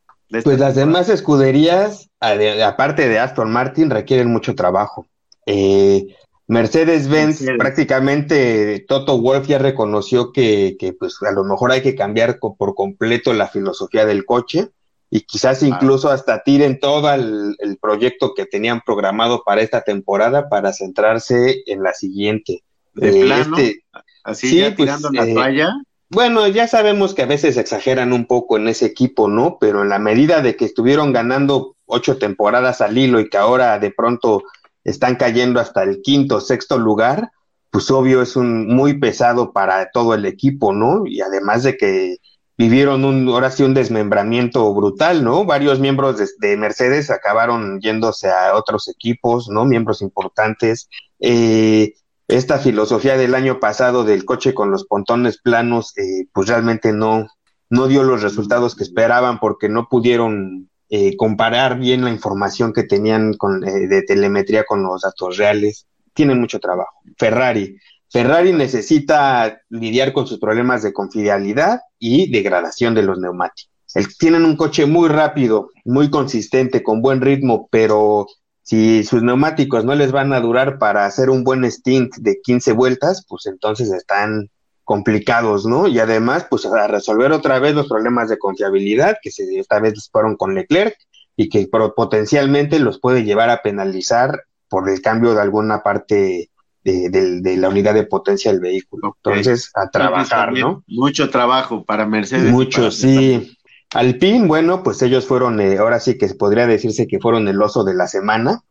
[0.46, 5.06] pues las demás escuderías, aparte de Aston Martin, requieren mucho trabajo.
[5.46, 6.16] Eh,
[6.48, 12.40] Mercedes-Benz, prácticamente Toto Wolf ya reconoció que, que, pues a lo mejor hay que cambiar
[12.40, 14.70] por completo la filosofía del coche
[15.14, 20.72] y quizás incluso hasta tiren todo el, proyecto que tenían programado para esta temporada para
[20.72, 22.64] centrarse en la siguiente.
[22.94, 23.84] De plano, este,
[24.24, 25.74] así ya pues, tirando la toalla.
[26.10, 29.58] Bueno, ya sabemos que a veces exageran un poco en ese equipo, ¿no?
[29.62, 33.80] Pero en la medida de que estuvieron ganando ocho temporadas al hilo y que ahora
[33.80, 34.44] de pronto
[34.84, 37.32] están cayendo hasta el quinto, sexto lugar,
[37.70, 41.06] pues obvio es un muy pesado para todo el equipo, ¿no?
[41.06, 42.18] Y además de que
[42.58, 45.46] vivieron un, ahora sí un desmembramiento brutal, ¿no?
[45.46, 49.64] Varios miembros de, Mercedes acabaron yéndose a otros equipos, ¿no?
[49.66, 50.90] Miembros importantes.
[51.20, 51.94] Eh,
[52.32, 57.28] esta filosofía del año pasado del coche con los pontones planos, eh, pues realmente no,
[57.70, 62.84] no dio los resultados que esperaban porque no pudieron eh, comparar bien la información que
[62.84, 65.88] tenían con, eh, de telemetría con los datos reales.
[66.14, 67.02] Tienen mucho trabajo.
[67.18, 67.78] Ferrari.
[68.10, 73.70] Ferrari necesita lidiar con sus problemas de confidencialidad y degradación de los neumáticos.
[74.18, 78.28] tienen un coche muy rápido, muy consistente, con buen ritmo, pero
[78.64, 82.74] si sus neumáticos no les van a durar para hacer un buen stint de 15
[82.74, 84.50] vueltas, pues entonces están
[84.84, 85.88] complicados, ¿no?
[85.88, 90.10] Y además, pues a resolver otra vez los problemas de confiabilidad que se, esta vez
[90.12, 90.96] fueron con Leclerc
[91.36, 96.50] y que potencialmente los puede llevar a penalizar por el cambio de alguna parte
[96.84, 99.18] de, la unidad de potencia del vehículo.
[99.24, 100.84] Entonces, a trabajar, ¿no?
[100.88, 102.52] Mucho trabajo para Mercedes.
[102.52, 103.58] Mucho, sí.
[103.94, 107.84] Alpine, bueno, pues ellos fueron, eh, ahora sí que podría decirse que fueron el oso
[107.84, 108.64] de la semana,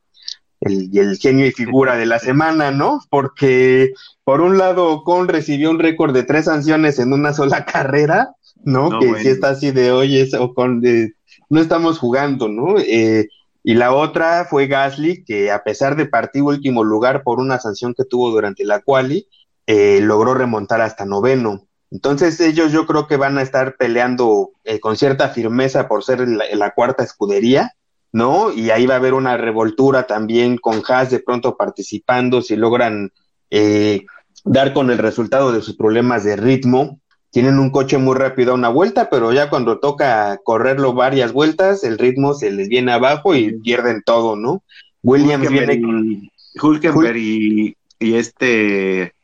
[0.60, 3.00] el, el genio y figura de la semana, ¿no?
[3.10, 3.92] Porque
[4.24, 8.98] por un lado Ocon recibió un récord de tres sanciones en una sola carrera, ¿no?
[8.98, 11.14] que si está así de hoy es Ocon de
[11.50, 12.78] no estamos jugando, ¿no?
[12.78, 13.28] Eh,
[13.62, 17.92] y la otra fue Gasly, que a pesar de partir último lugar por una sanción
[17.92, 19.26] que tuvo durante la quali,
[19.66, 21.66] eh, logró remontar hasta noveno.
[21.90, 26.26] Entonces ellos yo creo que van a estar peleando eh, con cierta firmeza por ser
[26.28, 27.72] la, cuarta escudería,
[28.12, 28.52] ¿no?
[28.52, 33.10] Y ahí va a haber una revoltura también con Haas de pronto participando si logran
[33.50, 34.06] eh,
[34.44, 37.00] dar con el resultado de sus problemas de ritmo.
[37.30, 41.84] Tienen un coche muy rápido a una vuelta, pero ya cuando toca correrlo varias vueltas,
[41.84, 44.62] el ritmo se les viene abajo y pierden todo, ¿no?
[45.02, 46.30] Williams viene...
[46.60, 49.14] Hulkenberg y, y este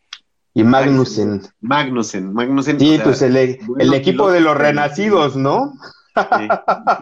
[0.56, 1.42] y Magnussen.
[1.60, 2.80] Magnussen, Magnussen.
[2.80, 5.74] Sí, pues el, el equipo de los renacidos, ¿no?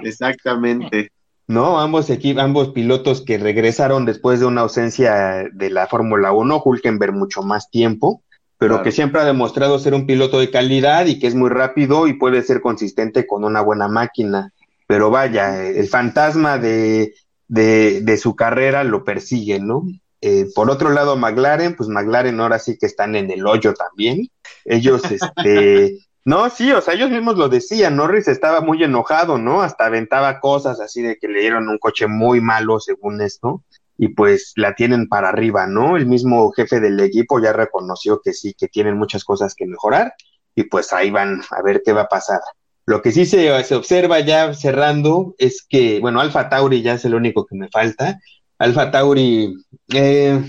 [0.02, 1.11] exactamente.
[1.46, 6.62] No, ambos equipos, ambos pilotos que regresaron después de una ausencia de la Fórmula 1,
[6.64, 8.22] Hulkenberg mucho más tiempo,
[8.57, 12.07] pero que siempre ha demostrado ser un piloto de calidad y que es muy rápido
[12.07, 14.55] y puede ser consistente con una buena máquina.
[14.86, 17.12] Pero vaya, el fantasma de,
[17.46, 19.82] de, de su carrera lo persigue, ¿no?
[20.27, 24.31] Eh, por otro lado, McLaren, pues McLaren ahora sí que están en el hoyo también.
[24.64, 29.61] Ellos, este, no, sí, o sea, ellos mismos lo decían, Norris estaba muy enojado, ¿no?
[29.61, 33.64] Hasta aventaba cosas así de que le dieron un coche muy malo, según esto,
[33.99, 35.99] y pues la tienen para arriba, ¿no?
[35.99, 40.14] El mismo jefe del equipo ya reconoció que sí, que tienen muchas cosas que mejorar,
[40.55, 42.41] y pues ahí van a ver qué va a pasar.
[42.87, 47.05] Lo que sí se, se observa ya cerrando es que, bueno, Alfa Tauri ya es
[47.05, 48.18] el único que me falta,
[48.59, 49.55] Alfa Tauri
[49.92, 50.42] eh,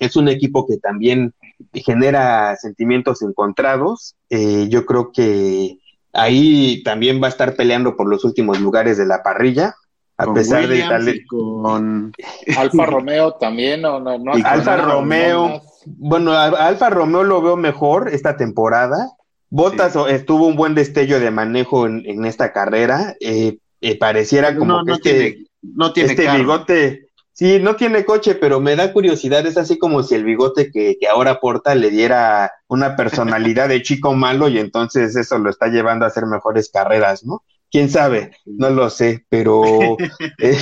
[0.00, 1.34] es un equipo que también
[1.72, 4.14] genera sentimientos encontrados.
[4.30, 5.78] Eh, yo creo que
[6.12, 9.74] ahí también va a estar peleando por los últimos lugares de la parrilla.
[10.18, 11.20] A pesar de tal...
[11.26, 12.12] con
[12.56, 15.62] Alfa Romeo también o no, no Alfa Romeo.
[15.86, 19.10] bueno Alfa Romeo lo veo mejor esta temporada.
[19.50, 23.14] Bottas estuvo un buen destello de manejo en, esta carrera.
[23.20, 23.58] Eh,
[23.98, 27.01] pareciera como que este, no tiene este bigote
[27.34, 29.46] Sí, no tiene coche, pero me da curiosidad.
[29.46, 33.82] Es así como si el bigote que, que ahora porta le diera una personalidad de
[33.82, 37.42] chico malo y entonces eso lo está llevando a hacer mejores carreras, ¿no?
[37.70, 39.62] Quién sabe, no lo sé, pero
[40.38, 40.58] eh,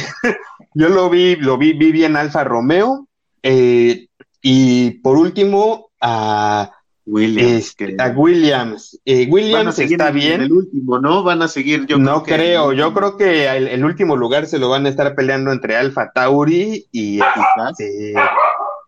[0.75, 3.09] yo lo vi, lo vi, vi bien Alfa Romeo.
[3.43, 4.07] Eh,
[4.43, 6.71] y por último, a
[7.11, 7.52] Williams.
[7.52, 9.00] Este, a Williams.
[9.04, 10.42] Eh, Williams está bien.
[10.42, 11.22] El último, ¿no?
[11.24, 14.86] Van a seguir, yo No creo, yo creo que el, último lugar se lo van
[14.86, 17.18] a estar peleando entre Alfa Tauri y,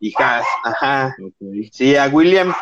[0.01, 0.47] y Haas.
[0.65, 1.17] Ajá.
[1.73, 2.55] Sí, a Williams.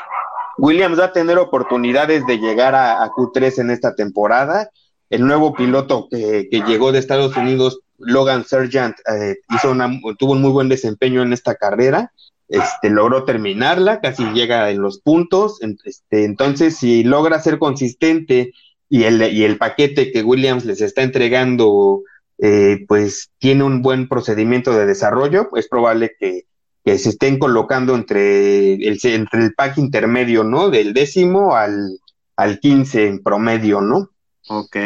[0.56, 4.70] Williams va a tener oportunidades de llegar a, Q3 en esta temporada.
[5.10, 10.42] El nuevo piloto que, llegó de Estados Unidos, Logan Sargent, eh, hizo una, tuvo un
[10.42, 12.12] muy buen desempeño en esta carrera
[12.50, 18.52] este, logró terminarla, casi llega en los puntos, este, entonces si logra ser consistente
[18.88, 22.02] y el, paquete que Williams les está entregando,
[22.38, 26.44] eh, pues tiene un buen procedimiento de desarrollo, es probable que,
[26.84, 30.70] se estén colocando entre el, entre el pack intermedio, ¿no?
[30.70, 32.00] Del décimo al,
[32.34, 34.10] al 15 en promedio, ¿no?
[34.48, 34.76] Ok.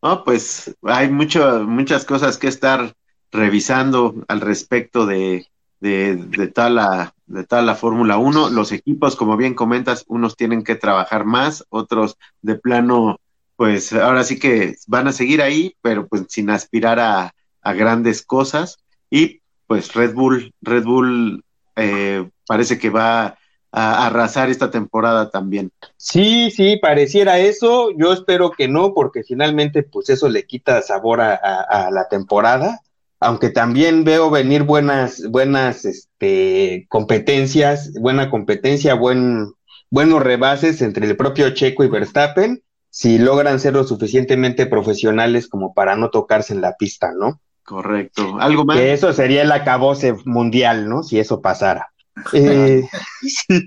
[0.00, 2.94] No, pues hay mucho, muchas cosas que estar
[3.30, 5.46] revisando al respecto de,
[5.82, 8.50] de, de toda la, de toda la Fórmula 1.
[8.50, 13.18] Los equipos, como bien comentas, unos tienen que trabajar más, otros de plano,
[13.56, 18.22] pues ahora sí que van a seguir ahí, pero pues sin aspirar a, a grandes
[18.22, 18.78] cosas.
[19.10, 23.36] Y pues Red Bull, Red Bull eh, parece que va
[23.72, 25.72] a arrasar esta temporada también.
[25.96, 27.90] Sí, sí, pareciera eso.
[27.98, 32.82] Yo espero que no, porque finalmente, pues eso le quita sabor a la temporada.
[33.22, 39.52] Aunque también veo venir buenas, buenas este, competencias, buena competencia, buen,
[39.90, 45.72] buenos rebases entre el propio Checo y Verstappen, si logran ser lo suficientemente profesionales como
[45.72, 47.40] para no tocarse en la pista, ¿no?
[47.64, 48.36] Correcto.
[48.40, 48.76] ¿Algo más?
[48.76, 51.02] Que eso sería el acabose mundial, ¿no?
[51.02, 51.88] Si eso pasara.
[52.34, 52.82] Eh,
[53.22, 53.66] sí.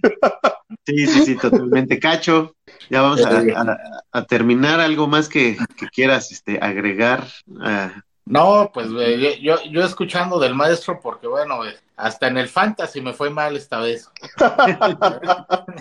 [0.85, 1.99] sí, sí, totalmente.
[1.99, 2.55] Cacho,
[2.91, 3.77] ya vamos a, a,
[4.11, 4.79] a terminar.
[4.79, 7.27] ¿Algo más que, que quieras este, agregar?
[7.47, 7.89] Uh,
[8.26, 11.59] no, pues eh, yo, yo escuchando del maestro, porque bueno,
[11.95, 14.09] hasta en el fantasy me fue mal esta vez.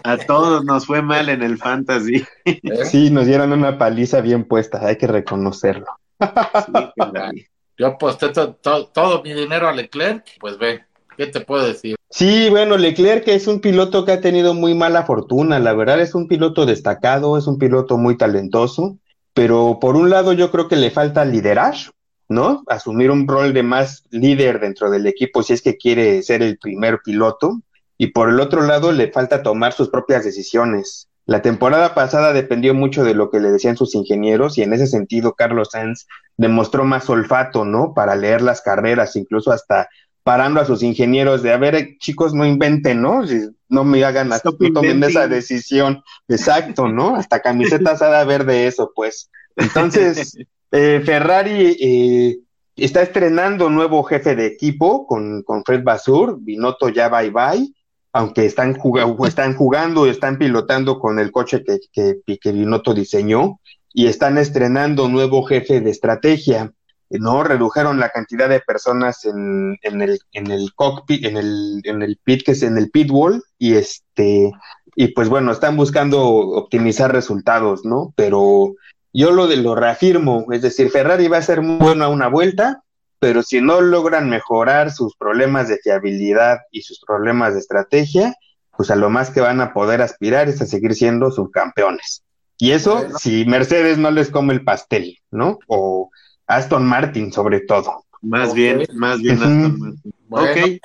[0.05, 2.25] a todos nos fue mal en el fantasy.
[2.45, 2.61] ¿Eh?
[2.85, 5.87] Sí, nos dieron una paliza bien puesta, hay que reconocerlo.
[6.21, 10.85] Sí, yo aposté to, to, todo mi dinero a Leclerc, pues ve,
[11.17, 11.97] ¿qué te puedo decir?
[12.11, 16.15] Sí, bueno, Leclerc es un piloto que ha tenido muy mala fortuna, la verdad es
[16.15, 18.99] un piloto destacado, es un piloto muy talentoso,
[19.33, 21.93] pero por un lado yo creo que le falta liderazgo,
[22.35, 22.63] ¿no?
[22.67, 26.59] Asumir un rol de más líder dentro del equipo si es que quiere ser el
[26.59, 27.61] primer piloto.
[27.97, 31.09] Y por el otro lado, le falta tomar sus propias decisiones.
[31.27, 34.87] La temporada pasada dependió mucho de lo que le decían sus ingenieros y en ese
[34.87, 36.07] sentido Carlos Sainz
[36.37, 37.95] demostró más olfato, ¿no?
[37.95, 39.89] Para leer las carreras, incluso hasta
[40.23, 43.23] parando a sus ingenieros de, a ver, chicos, no inventen, ¿no?
[43.69, 46.03] No me hagan, hasta no tomen esa decisión.
[46.29, 47.17] Exacto, ¿no?
[47.17, 49.31] Hasta camisetas ha de haber de eso, pues.
[49.57, 50.37] Entonces,
[50.77, 52.39] eh, Ferrari eh,
[52.75, 57.73] está estrenando nuevo jefe de equipo con, con Fred Basur, Binotto ya bye bye,
[58.13, 62.93] aunque están, jugando, están jugando y están pilotando con el coche que, que, que Binotto
[62.93, 63.61] diseñó,
[63.93, 66.73] y están estrenando nuevo jefe de estrategia.
[67.09, 67.45] ¿no?
[67.45, 72.19] Redujeron la cantidad de personas en, en, el, en el cockpit, en el, en el
[72.25, 74.51] pit, que es en el pit wall, y este,
[74.97, 78.13] y pues bueno, están buscando optimizar resultados, ¿no?
[78.17, 78.75] Pero
[79.15, 82.29] yo lo de lo reafirmo, es decir, Ferrari va a ser muy bueno a una
[82.29, 82.83] vuelta,
[83.21, 88.35] pero si no logran mejorar sus problemas de fiabilidad y sus problemas de estrategia,
[88.77, 92.25] pues a lo más que van a poder aspirar es a seguir siendo subcampeones.
[92.59, 93.19] Y eso bueno.
[93.19, 95.59] si Mercedes no les come el pastel, ¿no?
[95.69, 96.11] O
[96.49, 98.05] Aston Martin sobre todo.
[98.21, 98.75] Más okay.
[98.75, 100.13] bien, más bien Aston Martin.
[100.29, 100.51] Bueno.
[100.51, 100.81] Ok.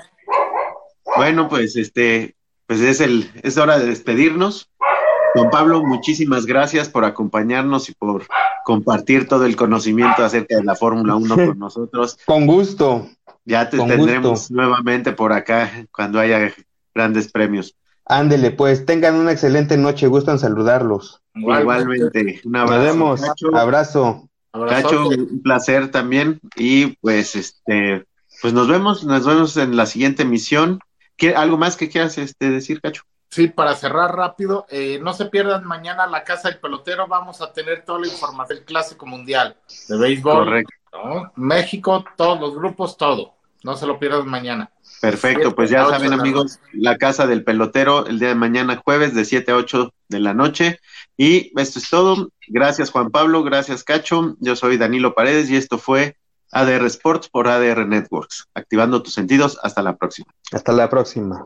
[1.17, 2.35] Bueno, pues este,
[2.67, 4.69] pues es el, es hora de despedirnos.
[5.33, 8.25] Juan Pablo, muchísimas gracias por acompañarnos y por
[8.63, 12.17] compartir todo el conocimiento acerca de la Fórmula 1 con nosotros.
[12.25, 13.07] Con gusto.
[13.45, 14.53] Ya te con tendremos gusto.
[14.53, 16.53] nuevamente por acá cuando haya
[16.93, 17.75] grandes premios.
[18.05, 21.21] Ándele, pues tengan una excelente noche, gustan saludarlos.
[21.35, 22.75] Igualmente, un abrazo.
[22.75, 23.55] Nos vemos, Cacho.
[23.55, 24.29] abrazo.
[24.51, 28.03] Cacho, un placer también y pues este,
[28.41, 30.79] pues nos vemos, nos vemos en la siguiente emisión.
[31.35, 33.03] ¿Algo más que quieras este, decir, Cacho?
[33.29, 37.53] Sí, para cerrar rápido, eh, no se pierdan mañana la Casa del Pelotero, vamos a
[37.53, 39.55] tener toda la información del Clásico Mundial
[39.87, 40.45] de Béisbol.
[40.45, 40.73] Correcto.
[40.93, 41.31] ¿no?
[41.35, 43.35] México, todos los grupos, todo.
[43.63, 44.71] No se lo pierdan mañana.
[45.01, 49.25] Perfecto, pues ya saben amigos, la Casa del Pelotero el día de mañana jueves de
[49.25, 50.79] 7 a 8 de la noche.
[51.15, 52.29] Y esto es todo.
[52.47, 54.35] Gracias Juan Pablo, gracias Cacho.
[54.39, 56.17] Yo soy Danilo Paredes y esto fue
[56.51, 58.47] ADR Sports por ADR Networks.
[58.53, 59.59] Activando tus sentidos.
[59.61, 60.27] Hasta la próxima.
[60.51, 61.45] Hasta la próxima.